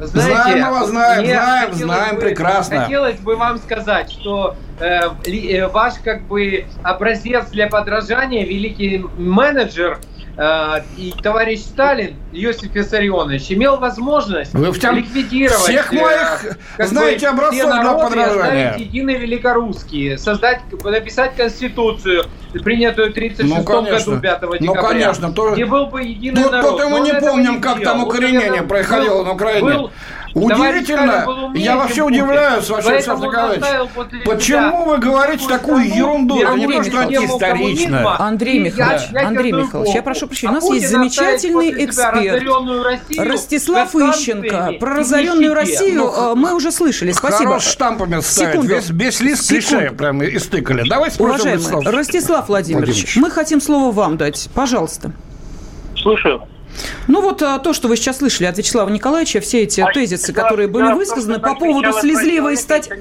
[0.00, 2.82] Знаем мы вас, знаем, знаем, знаем бы- прекрасно.
[2.82, 9.98] Хотелось бы вам сказать, что э, э, ваш как бы образец для подражания, великий менеджер
[10.96, 17.54] и товарищ Сталин, Иосиф Виссарионович, имел возможность Вы ликвидировать всех э, моих, знаете, бы, образцов
[17.58, 18.68] все для народы подражания.
[18.70, 22.24] оставить единый великорусский, создать, написать конституцию,
[22.64, 24.12] принятую в 1936 Ну, конечно.
[24.12, 26.78] году 5 Ну, декабря, конечно, то- где был бы единый Ну, народ.
[26.78, 27.94] Но мы не помним, не как сделал.
[27.98, 29.62] там укоренение этого происходило был- на Украине.
[29.74, 29.90] был-
[30.34, 31.52] Удивительно.
[31.54, 34.24] Я вообще удивляюсь, вообще, Александр Николаевич.
[34.24, 36.40] Почему вы говорите такую ерунду?
[36.40, 38.16] Это не то, что антиисторично.
[38.18, 39.52] Андрей Михайлович, Андрей.
[39.52, 42.42] Михайлович, я прошу прощения, у нас есть замечательный эксперт.
[43.18, 44.74] Ростислав Ищенко.
[44.78, 45.54] Про разоренную.
[45.54, 47.10] Россию Ну, э, мы уже слышали.
[47.12, 47.50] Спасибо.
[47.52, 48.20] Хорош штампами.
[48.20, 48.68] Секунду.
[48.74, 50.88] Весь, весь лист клише прям истыкали.
[50.88, 53.16] Давайте спросим Уважаемый Ростислав Владимирович.
[53.16, 54.48] мы хотим слово вам дать.
[54.54, 55.12] Пожалуйста.
[55.96, 56.42] Слушаю.
[57.06, 60.32] Ну вот а, то, что вы сейчас слышали от Вячеслава Николаевича, все эти А, тезисы,
[60.32, 62.92] да, которые были да, высказаны по поводу слезливой статьи.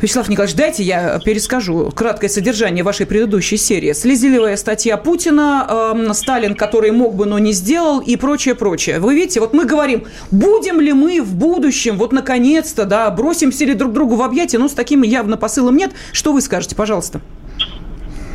[0.00, 3.92] Вячеслав Николаевич, дайте я перескажу краткое содержание вашей предыдущей серии.
[3.94, 8.98] Слезливая статья Путина, эм, Сталин, который мог бы, но не сделал, и прочее, прочее.
[8.98, 13.72] Вы видите, вот мы говорим, будем ли мы в будущем, вот наконец-то, да, бросимся ли
[13.72, 15.92] друг другу в объятия, ну, с таким явно посылом нет.
[16.12, 17.22] Что вы скажете, пожалуйста?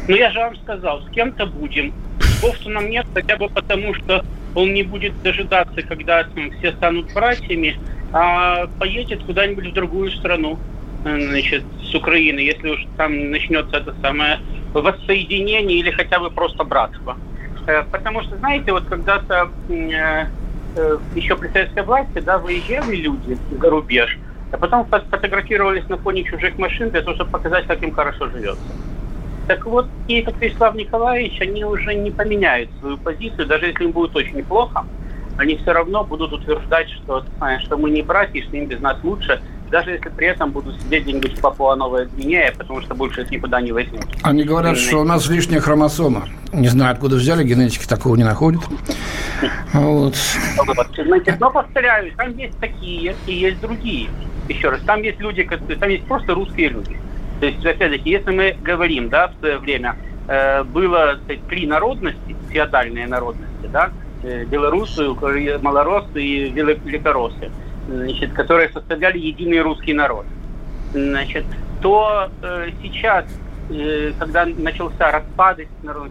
[0.08, 1.94] Ну, я же вам сказал, с кем-то будем.
[2.20, 7.12] С Говтуном нет, хотя бы потому, что он не будет дожидаться, когда м, все станут
[7.14, 7.78] братьями,
[8.12, 10.60] а поедет куда-нибудь в другую страну,
[11.04, 14.40] значит, с Украины, если уж там начнется это самое
[14.74, 17.18] воссоединение или хотя бы просто братство.
[17.68, 20.28] Э, Потому что, знаете, вот когда-то э,
[20.76, 24.20] э, еще при советской власти, да, выезжали люди за рубеж,
[24.52, 28.30] а потом фо- фотографировались на фоне чужих машин для того, чтобы показать, как им хорошо
[28.30, 28.76] живется.
[29.47, 33.91] Так вот, и как Вячеслав Николаевич, они уже не поменяют свою позицию, даже если им
[33.91, 34.86] будет очень плохо,
[35.38, 38.97] они все равно будут утверждать, что, знаешь, что мы не братья, что им без нас
[39.03, 39.41] лучше,
[39.72, 43.61] даже если при этом буду сидеть где-нибудь в Папуа-Новая Гвинея, потому что больше их никуда
[43.61, 44.05] не возьмут.
[44.22, 46.28] Они говорят, что у нас лишняя хромосома.
[46.53, 48.61] Не знаю, откуда взяли, генетики такого не находят.
[49.74, 50.16] Вот.
[50.16, 54.09] Знаете, но повторяю, там есть такие и есть другие.
[54.49, 55.49] Еще раз, там есть люди,
[55.80, 56.97] там есть просто русские люди.
[57.42, 59.96] То есть, опять-таки, если мы говорим, да, в свое время
[60.28, 63.89] э, было так три народности, феодальные народности, да,
[64.22, 65.10] э, белорусы,
[65.60, 67.50] малоросы и велик- великороссы,
[67.89, 70.28] значит, которые составляли единый русский народ.
[70.94, 71.46] Значит,
[71.82, 73.26] то э, сейчас,
[73.72, 75.62] э, когда начался распад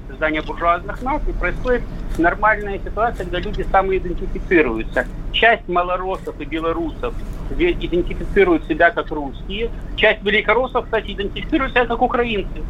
[0.09, 1.83] создание буржуазных наций, происходит
[2.19, 5.07] нормальная ситуация, когда люди самоидентифицируются.
[5.31, 7.15] Часть малоросов и белорусов
[7.59, 12.63] идентифицируют себя как русские, часть великороссов, кстати, идентифицируют себя как украинцы,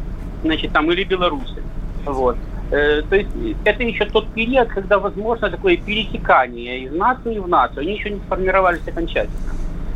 [0.43, 1.61] значит, там, или белорусы.
[2.05, 2.37] Вот.
[2.71, 3.29] Э, То есть
[3.65, 7.81] это еще тот период, когда возможно такое перетекание из нации в нацию.
[7.81, 9.37] Они еще не сформировались окончательно.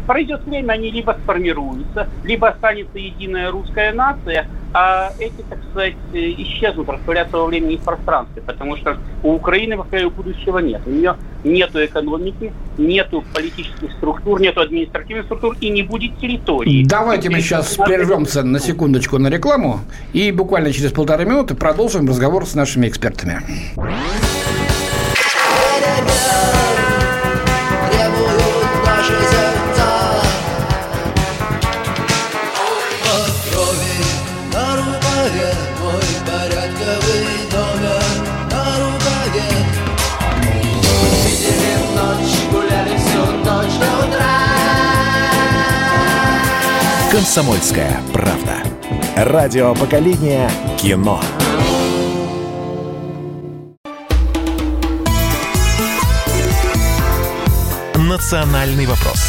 [0.07, 6.17] Пройдет время, они либо сформируются, либо останется единая русская нация, а эти, так сказать, э,
[6.17, 10.81] исчезнут, растворятся во времени и в пространстве, потому что у Украины, повторяю, будущего нет.
[10.85, 16.83] У нее нету экономики, нету политических структур, нету административных структур и не будет территории.
[16.83, 19.79] Давайте мы сейчас прервемся на секундочку на рекламу
[20.11, 23.41] и буквально через полторы минуты продолжим разговор с нашими экспертами.
[47.15, 48.61] «Комсомольская правда».
[49.15, 51.21] Радио поколения кино.
[57.95, 59.24] «Национальный вопрос».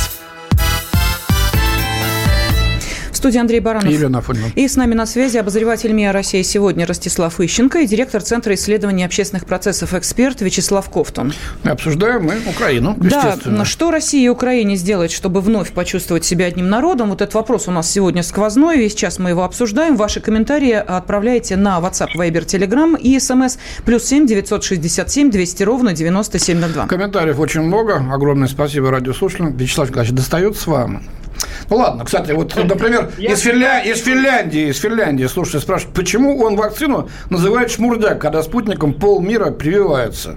[3.26, 3.90] Студии Андрей Баранов.
[3.90, 4.46] Елена Афонина.
[4.54, 9.04] И с нами на связи обозреватель МИА России сегодня Ростислав Ищенко и директор Центра исследований
[9.04, 11.32] общественных процессов «Эксперт» Вячеслав Ковтун.
[11.64, 17.10] Обсуждаем мы Украину, Да, что Россия и Украине сделать, чтобы вновь почувствовать себя одним народом?
[17.10, 19.96] Вот этот вопрос у нас сегодня сквозной, и сейчас мы его обсуждаем.
[19.96, 25.64] Ваши комментарии отправляйте на WhatsApp, Viber, Telegram и смс плюс семь девятьсот шестьдесят семь двести
[25.64, 26.86] ровно девяносто семь ноль два.
[26.86, 28.06] Комментариев очень много.
[28.12, 29.56] Огромное спасибо радиослушателям.
[29.56, 31.02] Вячеслав Николаевич, достается вам?
[31.68, 33.80] Ну ладно, кстати, вот, например, из, Финля...
[33.80, 40.37] из Финляндии, из Финляндии, слушайте, спрашивают, почему он вакцину называет шмурдяк, когда спутником полмира прививается?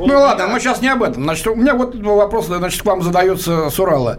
[0.00, 1.24] Ну ладно, мы сейчас не об этом.
[1.24, 4.18] Значит, у меня вот вопрос, значит, к вам задается с Урала.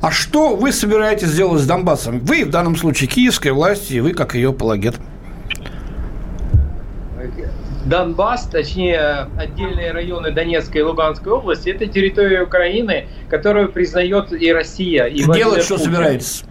[0.00, 2.20] А что вы собираетесь сделать с Донбассом?
[2.20, 4.96] Вы, в данном случае, киевская власть, и вы, как ее апологет.
[7.86, 15.04] Донбасс, точнее отдельные районы Донецкой и Луганской области, это территория Украины, которую признает и Россия.
[15.04, 15.92] И Владимир Делать что Путин.
[15.92, 16.44] собираетесь?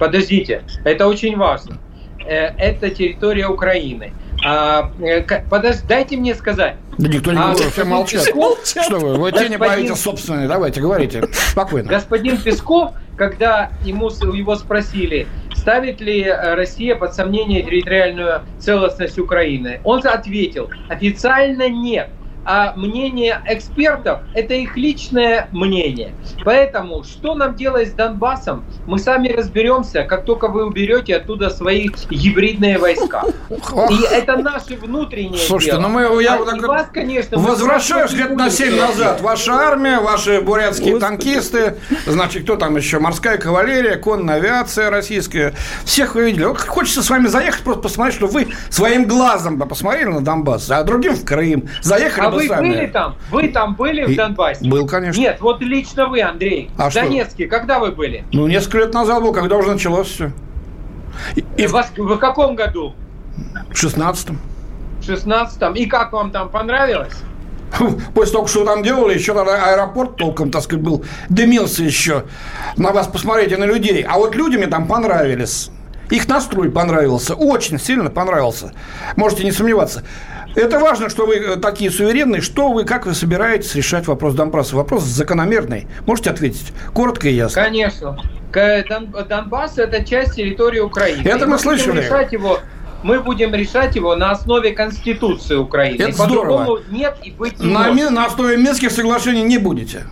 [0.00, 1.78] Подождите, это очень важно.
[2.26, 4.12] Э, Это территория Украины.
[4.46, 6.76] А, э, подож- дайте мне сказать.
[6.98, 8.26] Да никто не А, говорит, все господин молчат.
[8.28, 11.88] Песков- Что вы, вы тени Господин- боитесь собственные, давайте, говорите, спокойно.
[11.88, 15.26] Господин Песков, когда ему, его спросили,
[15.64, 22.10] ставит ли э, Россия под сомнение территориальную целостность Украины, он ответил, официально нет.
[22.44, 26.14] А мнение экспертов– это их личное мнение.
[26.44, 31.88] Поэтому, что нам делать с Донбассом, мы сами разберемся, как только вы уберете оттуда свои
[32.10, 33.24] гибридные войска.
[33.50, 35.88] И это наши внутренние Слушайте, дело.
[35.88, 39.20] ну мы, я А так вас, конечно, возвращаюсь лет на будем, 7 что назад.
[39.20, 41.76] Ваша армия, ваши бурятские танкисты,
[42.06, 45.54] значит, кто там еще, морская кавалерия, конная авиация российская.
[45.84, 46.44] Всех вы видели.
[46.44, 50.70] Вот Хочется с вами заехать, просто посмотреть, что вы своим глазом бы посмотрели на Донбасс,
[50.70, 51.68] а другим в Крым.
[51.82, 52.68] Заехали А вы сами.
[52.68, 53.16] были там?
[53.30, 54.68] Вы там были И- в Донбассе?
[54.68, 55.20] Был, конечно.
[55.20, 56.70] Нет, вот лично вы, Андрей.
[56.76, 57.02] А в что?
[57.02, 58.24] Донецке, когда вы были?
[58.32, 60.32] Ну, несколько лет назад был, когда уже началось все.
[61.56, 61.66] И...
[61.66, 62.94] Вас, в каком году?
[63.70, 64.38] В 16-м.
[65.00, 65.74] В 16-м.
[65.74, 67.14] И как вам там понравилось?
[68.14, 72.24] После того, что там делали, еще тогда аэропорт толком, так сказать, был, дымился еще.
[72.76, 74.02] На вас посмотреть и на людей.
[74.02, 75.70] А вот люди мне там понравились.
[76.10, 78.72] Их настрой понравился, очень сильно понравился.
[79.16, 80.04] Можете не сомневаться.
[80.54, 82.40] Это важно, что вы э, такие суверенные.
[82.40, 84.76] Что вы, как вы собираетесь решать вопрос Донбасса?
[84.76, 85.86] Вопрос закономерный.
[86.06, 86.72] Можете ответить?
[86.92, 87.62] Коротко и ясно.
[87.62, 88.18] Конечно.
[89.28, 91.22] Донбасс это часть территории Украины.
[91.26, 92.02] Это мы будем слышали.
[92.02, 92.60] решать его.
[93.02, 96.00] Мы будем решать его на основе Конституции Украины.
[96.00, 96.82] Это И По-другому здорово.
[96.90, 98.10] нет и быть не На, может.
[98.10, 100.04] на основе Минских соглашений не будете.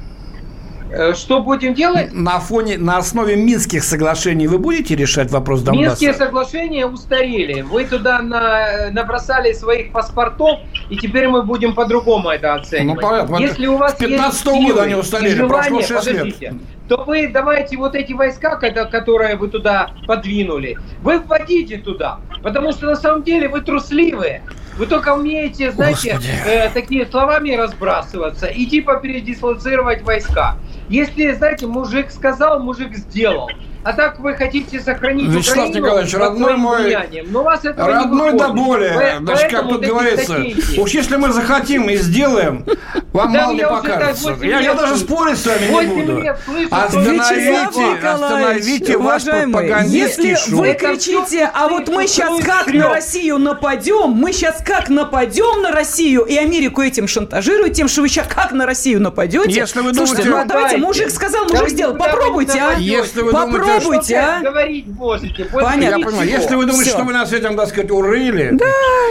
[0.94, 2.12] Э, Что будем делать?
[2.12, 5.88] На фоне, на основе Минских соглашений вы будете решать вопрос Донбасса?
[5.88, 7.62] Минские соглашения устарели.
[7.62, 13.00] Вы туда на- набросали своих паспортов, и теперь мы будем по-другому это оценивать.
[13.02, 13.36] Ну, понятно.
[13.36, 16.16] Если у вас С 15-го есть года силы они устарели, желание, прошло шесть лет.
[16.18, 16.54] подождите,
[16.88, 22.18] то вы давайте вот эти войска, ко- которые вы туда подвинули, вы вводите туда.
[22.42, 24.42] Потому что на самом деле вы трусливые.
[24.76, 26.32] Вы только умеете, знаете, Господи.
[26.46, 30.56] э, такие словами разбрасываться и типа передислоцировать войска.
[30.88, 33.48] Если, знаете, мужик сказал, мужик сделал.
[33.84, 37.26] А так вы хотите сохранить Вячеслав Украину Николаевич, родной мой, влиянием.
[37.32, 38.92] Но вас не Родной до боли.
[39.18, 40.78] По- Значит, как тут говорится, статейки.
[40.80, 42.64] уж если мы захотим и сделаем,
[43.12, 44.36] вам Да мало не покажется.
[44.42, 46.22] Я, я даже спорить с вами не буду.
[46.70, 50.60] Остановите, остановите ваш пропагандистский если шум.
[50.60, 52.88] вы Это кричите, а вот мы сейчас как на.
[52.92, 58.08] Россию нападем, мы сейчас как нападем на Россию, и Америку этим шантажируют, тем, что вы
[58.08, 59.50] сейчас как на Россию нападете.
[59.50, 60.76] Если вы Слушайте, думаете- ну давайте, Давайте.
[60.78, 62.74] мужик сказал, мужик вы сделал, попробуйте, а.
[62.78, 64.40] Если вы думаете, Попробуйте, Что а.
[64.40, 65.44] говорить можете?
[65.44, 65.98] Понятно.
[66.00, 66.98] Я понимаю, если вы думаете, Всё.
[66.98, 68.66] что вы нас этим, так сказать, урыли, Да,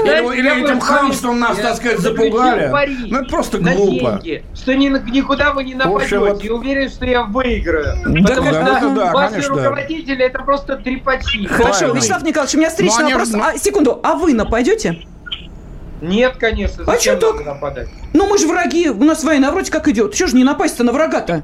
[0.05, 2.71] или, или я этим хамством нас, я так сказать, запугали,
[3.09, 4.19] ну это просто на глупо.
[4.23, 6.19] деньги, что ни, никуда вы не нападете.
[6.19, 7.95] вот- И уверен, что я выиграю.
[8.05, 9.55] Да, Потому да, что да, ваши конечно.
[9.55, 11.45] руководители это просто трепачи.
[11.47, 11.97] Хорошо, Правильно.
[11.97, 13.31] Вячеслав Николаевич, у меня встречный они- вопрос.
[13.33, 14.99] ну- А, секунду, а вы нападете?
[16.01, 16.83] Нет, конечно.
[16.87, 17.45] А Зачем нам так?
[17.45, 17.87] нападать?
[18.13, 20.13] Ну мы же враги, у нас война вроде как идет.
[20.15, 21.43] Чего же не напасть-то на врага-то?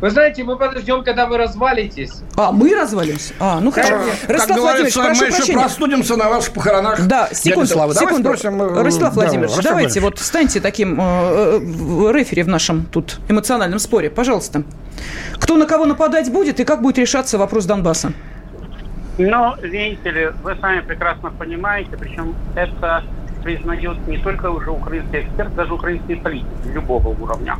[0.00, 2.22] Вы знаете, мы подождем, когда вы развалитесь.
[2.36, 3.34] А, мы развалимся?
[3.40, 3.96] А, ну хорошо.
[4.20, 5.58] Как Ростислав Владимирович, прошу мы еще прощения.
[5.58, 7.06] простудимся на ваших похоронах.
[7.06, 8.36] Да, дяди секунду, секунду.
[8.36, 10.20] спросим, э, Ростислав да, Владимирович, Ростислав давайте Владимирович.
[10.20, 14.62] вот станьте таким э, э, рефери в нашем тут эмоциональном споре, пожалуйста.
[15.34, 18.12] Кто на кого нападать будет и как будет решаться вопрос Донбасса?
[19.18, 23.02] Но, видите ли, вы сами прекрасно понимаете, причем это
[23.42, 27.56] признает не только уже украинский эксперт, даже украинские политики любого уровня,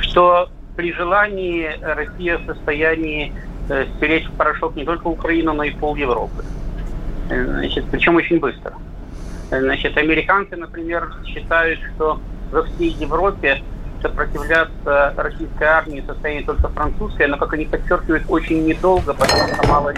[0.00, 3.32] что при желании Россия в состоянии
[3.68, 6.44] э, стереть в порошок не только Украину, но и пол Европы.
[7.30, 8.74] Э, Значит, причем очень быстро.
[9.50, 12.20] Э, Значит, американцы, например, считают, что
[12.52, 13.62] во всей Европе
[14.02, 19.66] сопротивляться российской армии в состоянии только французская, но, как они подчеркивают, очень недолго, потому что
[19.66, 19.94] мало.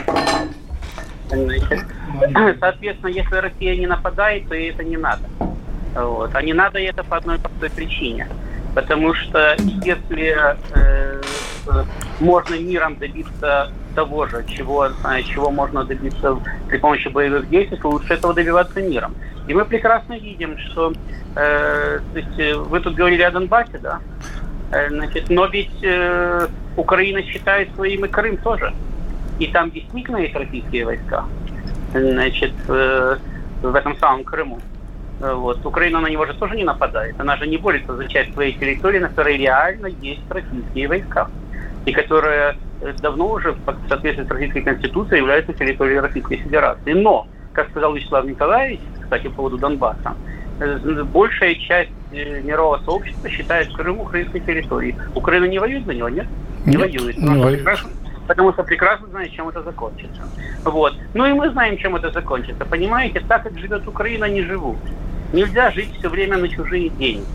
[1.29, 1.85] Значит,
[2.61, 5.25] Соответственно, если Россия не нападает, то ей это не надо.
[5.95, 6.31] Вот.
[6.35, 8.29] А не надо это по одной простой причине.
[8.75, 10.37] Потому что если
[10.75, 11.23] э,
[12.21, 16.39] можно миром добиться того же, чего, э, чего можно добиться
[16.69, 19.15] при помощи боевых действий, то лучше этого добиваться миром.
[19.49, 20.93] И мы прекрасно видим, что
[21.37, 24.01] э, то есть, э, вы тут говорили о Донбассе, да?
[24.71, 28.75] Э, Значит, но ведь э, Украина считает своим и Крым тоже.
[29.39, 31.25] И там действительно есть российские войска.
[31.93, 33.17] Значит, э,
[33.63, 34.59] в этом самом Крыму.
[35.21, 35.65] Э, Вот.
[35.67, 37.15] Украина на него же тоже не нападает.
[37.21, 41.29] Она же не борется за часть своей территории, на которой реально есть российские войска.
[41.87, 46.93] И которые э, давно уже, в соответствии с Российской Конституцией, являются территорией Российской Федерации.
[46.93, 50.15] Но, как сказал Вячеслав Николаевич, кстати, по поводу Донбасса,
[50.61, 54.97] э, большая часть мирового сообщества считает Крым украинской территорией.
[55.15, 56.27] Украина не воюет за него, нет?
[56.65, 57.17] Не Нет, воюет.
[57.17, 57.61] не Потому что воюет.
[57.65, 57.91] прекрасно-
[58.29, 60.23] Потому что прекрасно знает, чем это закончится.
[60.65, 60.95] Вот.
[61.15, 62.65] Ну и мы знаем, чем это закончится.
[62.67, 64.77] Понимаете, так как живет Украина, не живут.
[65.33, 67.27] Нельзя жить все время на чужие деньги.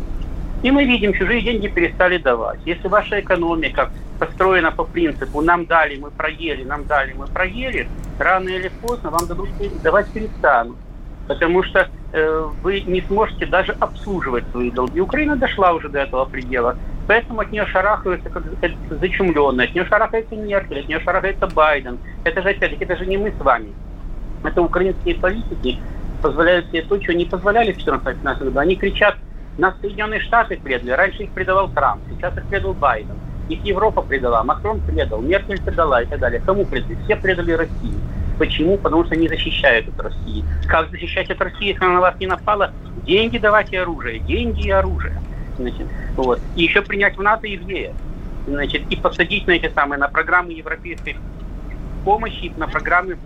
[0.63, 2.59] И мы видим, чужие деньги перестали давать.
[2.65, 7.87] Если ваша экономика построена по принципу «нам дали, мы проели, нам дали, мы проели»,
[8.17, 9.49] рано или поздно вам дадут
[9.83, 10.77] давать перестанут.
[11.27, 14.99] Потому что э, вы не сможете даже обслуживать свои долги.
[15.01, 16.77] Украина дошла уже до этого предела.
[17.07, 18.43] Поэтому от нее шарахаются как
[18.89, 19.67] зачумленные.
[19.67, 21.97] От нее шарахается Меркель, от нее шарахается Байден.
[22.23, 23.73] Это же опять-таки, это же не мы с вами.
[24.43, 25.79] Это украинские политики
[26.23, 28.59] позволяют себе то, что не позволяли в 14-15 году.
[28.59, 29.17] Они кричат,
[29.57, 30.91] нас Соединенные Штаты предали.
[30.91, 33.15] Раньше их предавал Трамп, сейчас их предал Байден.
[33.49, 36.41] Их Европа предала, Макрон предал, Меркель предала и так далее.
[36.45, 36.97] Кому предали?
[37.03, 37.93] Все предали России.
[38.39, 38.77] Почему?
[38.77, 40.45] Потому что они защищают от России.
[40.67, 42.71] Как защищать от России, если она на вас не напала?
[43.05, 44.19] Деньги давать и оружие.
[44.19, 45.21] Деньги и оружие.
[45.57, 46.39] Значит, вот.
[46.55, 47.93] И еще принять в НАТО еврея.
[48.47, 51.17] Значит, и посадить на эти самые, на программы европейской
[52.05, 53.17] помощи, на программы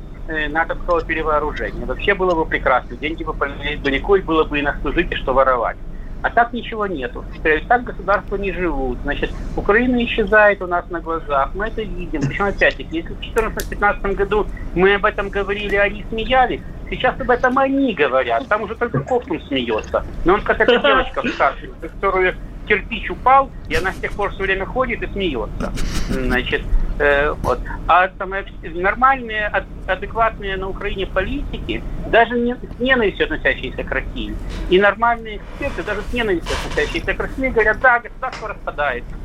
[0.50, 1.86] натовского перевооружения.
[1.86, 2.96] Вообще было бы прекрасно.
[2.98, 5.78] Деньги бы полились далеко, и было бы и на что жить, и что воровать.
[6.24, 7.24] А так ничего нету.
[7.44, 8.98] Э, Так государства не живут.
[9.04, 11.52] Значит, Украина исчезает у нас на глазах.
[11.54, 12.22] Мы это видим.
[12.22, 17.58] Причем, опять-таки, если в 2014-2015 году мы об этом говорили, они смеялись, сейчас об этом
[17.60, 18.48] они говорят.
[18.48, 20.04] Там уже только Кофтун смеется.
[20.26, 22.36] Но он как эта девочка в в которую
[22.68, 25.74] кирпич упал, и она с тех пор все время ходит и смеется.
[26.10, 26.62] Значит,
[27.00, 27.60] э, вот.
[27.88, 34.36] А самое, нормальные, ад- адекватные на Украине политики, даже не, с ненавистью относящиеся к России,
[34.70, 39.16] и нормальные эксперты, даже с ненавистью относящиеся к России, говорят, да, государство распадается.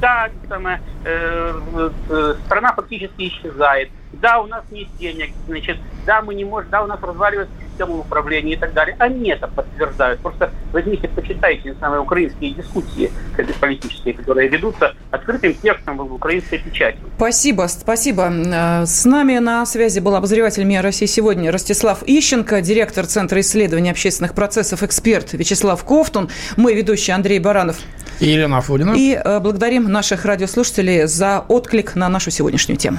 [0.00, 1.60] да, самое, э,
[2.10, 6.82] э, страна фактически исчезает, да, у нас нет денег, значит, да, мы не можем, да,
[6.82, 8.96] у нас разваливается система управления и так далее.
[8.98, 10.20] Они это подтверждают.
[10.20, 13.10] Просто возьмите, почитайте самые украинские дискуссии
[13.60, 16.98] политические, которые ведутся открытым текстом в украинской печати.
[17.16, 18.30] Спасибо, спасибо.
[18.30, 23.90] Э, с нами на связи был обозреватель МИА России сегодня Ростислав Ищенко, директор Центра исследований
[23.90, 27.78] общественных процессов, эксперт Вячеслав Ковтун, мой ведущий Андрей Баранов.
[28.20, 28.94] И Елена Афудина.
[28.96, 32.98] И э, благодарим наших радиослушателей за отклик на нашу сегодняшнюю тему.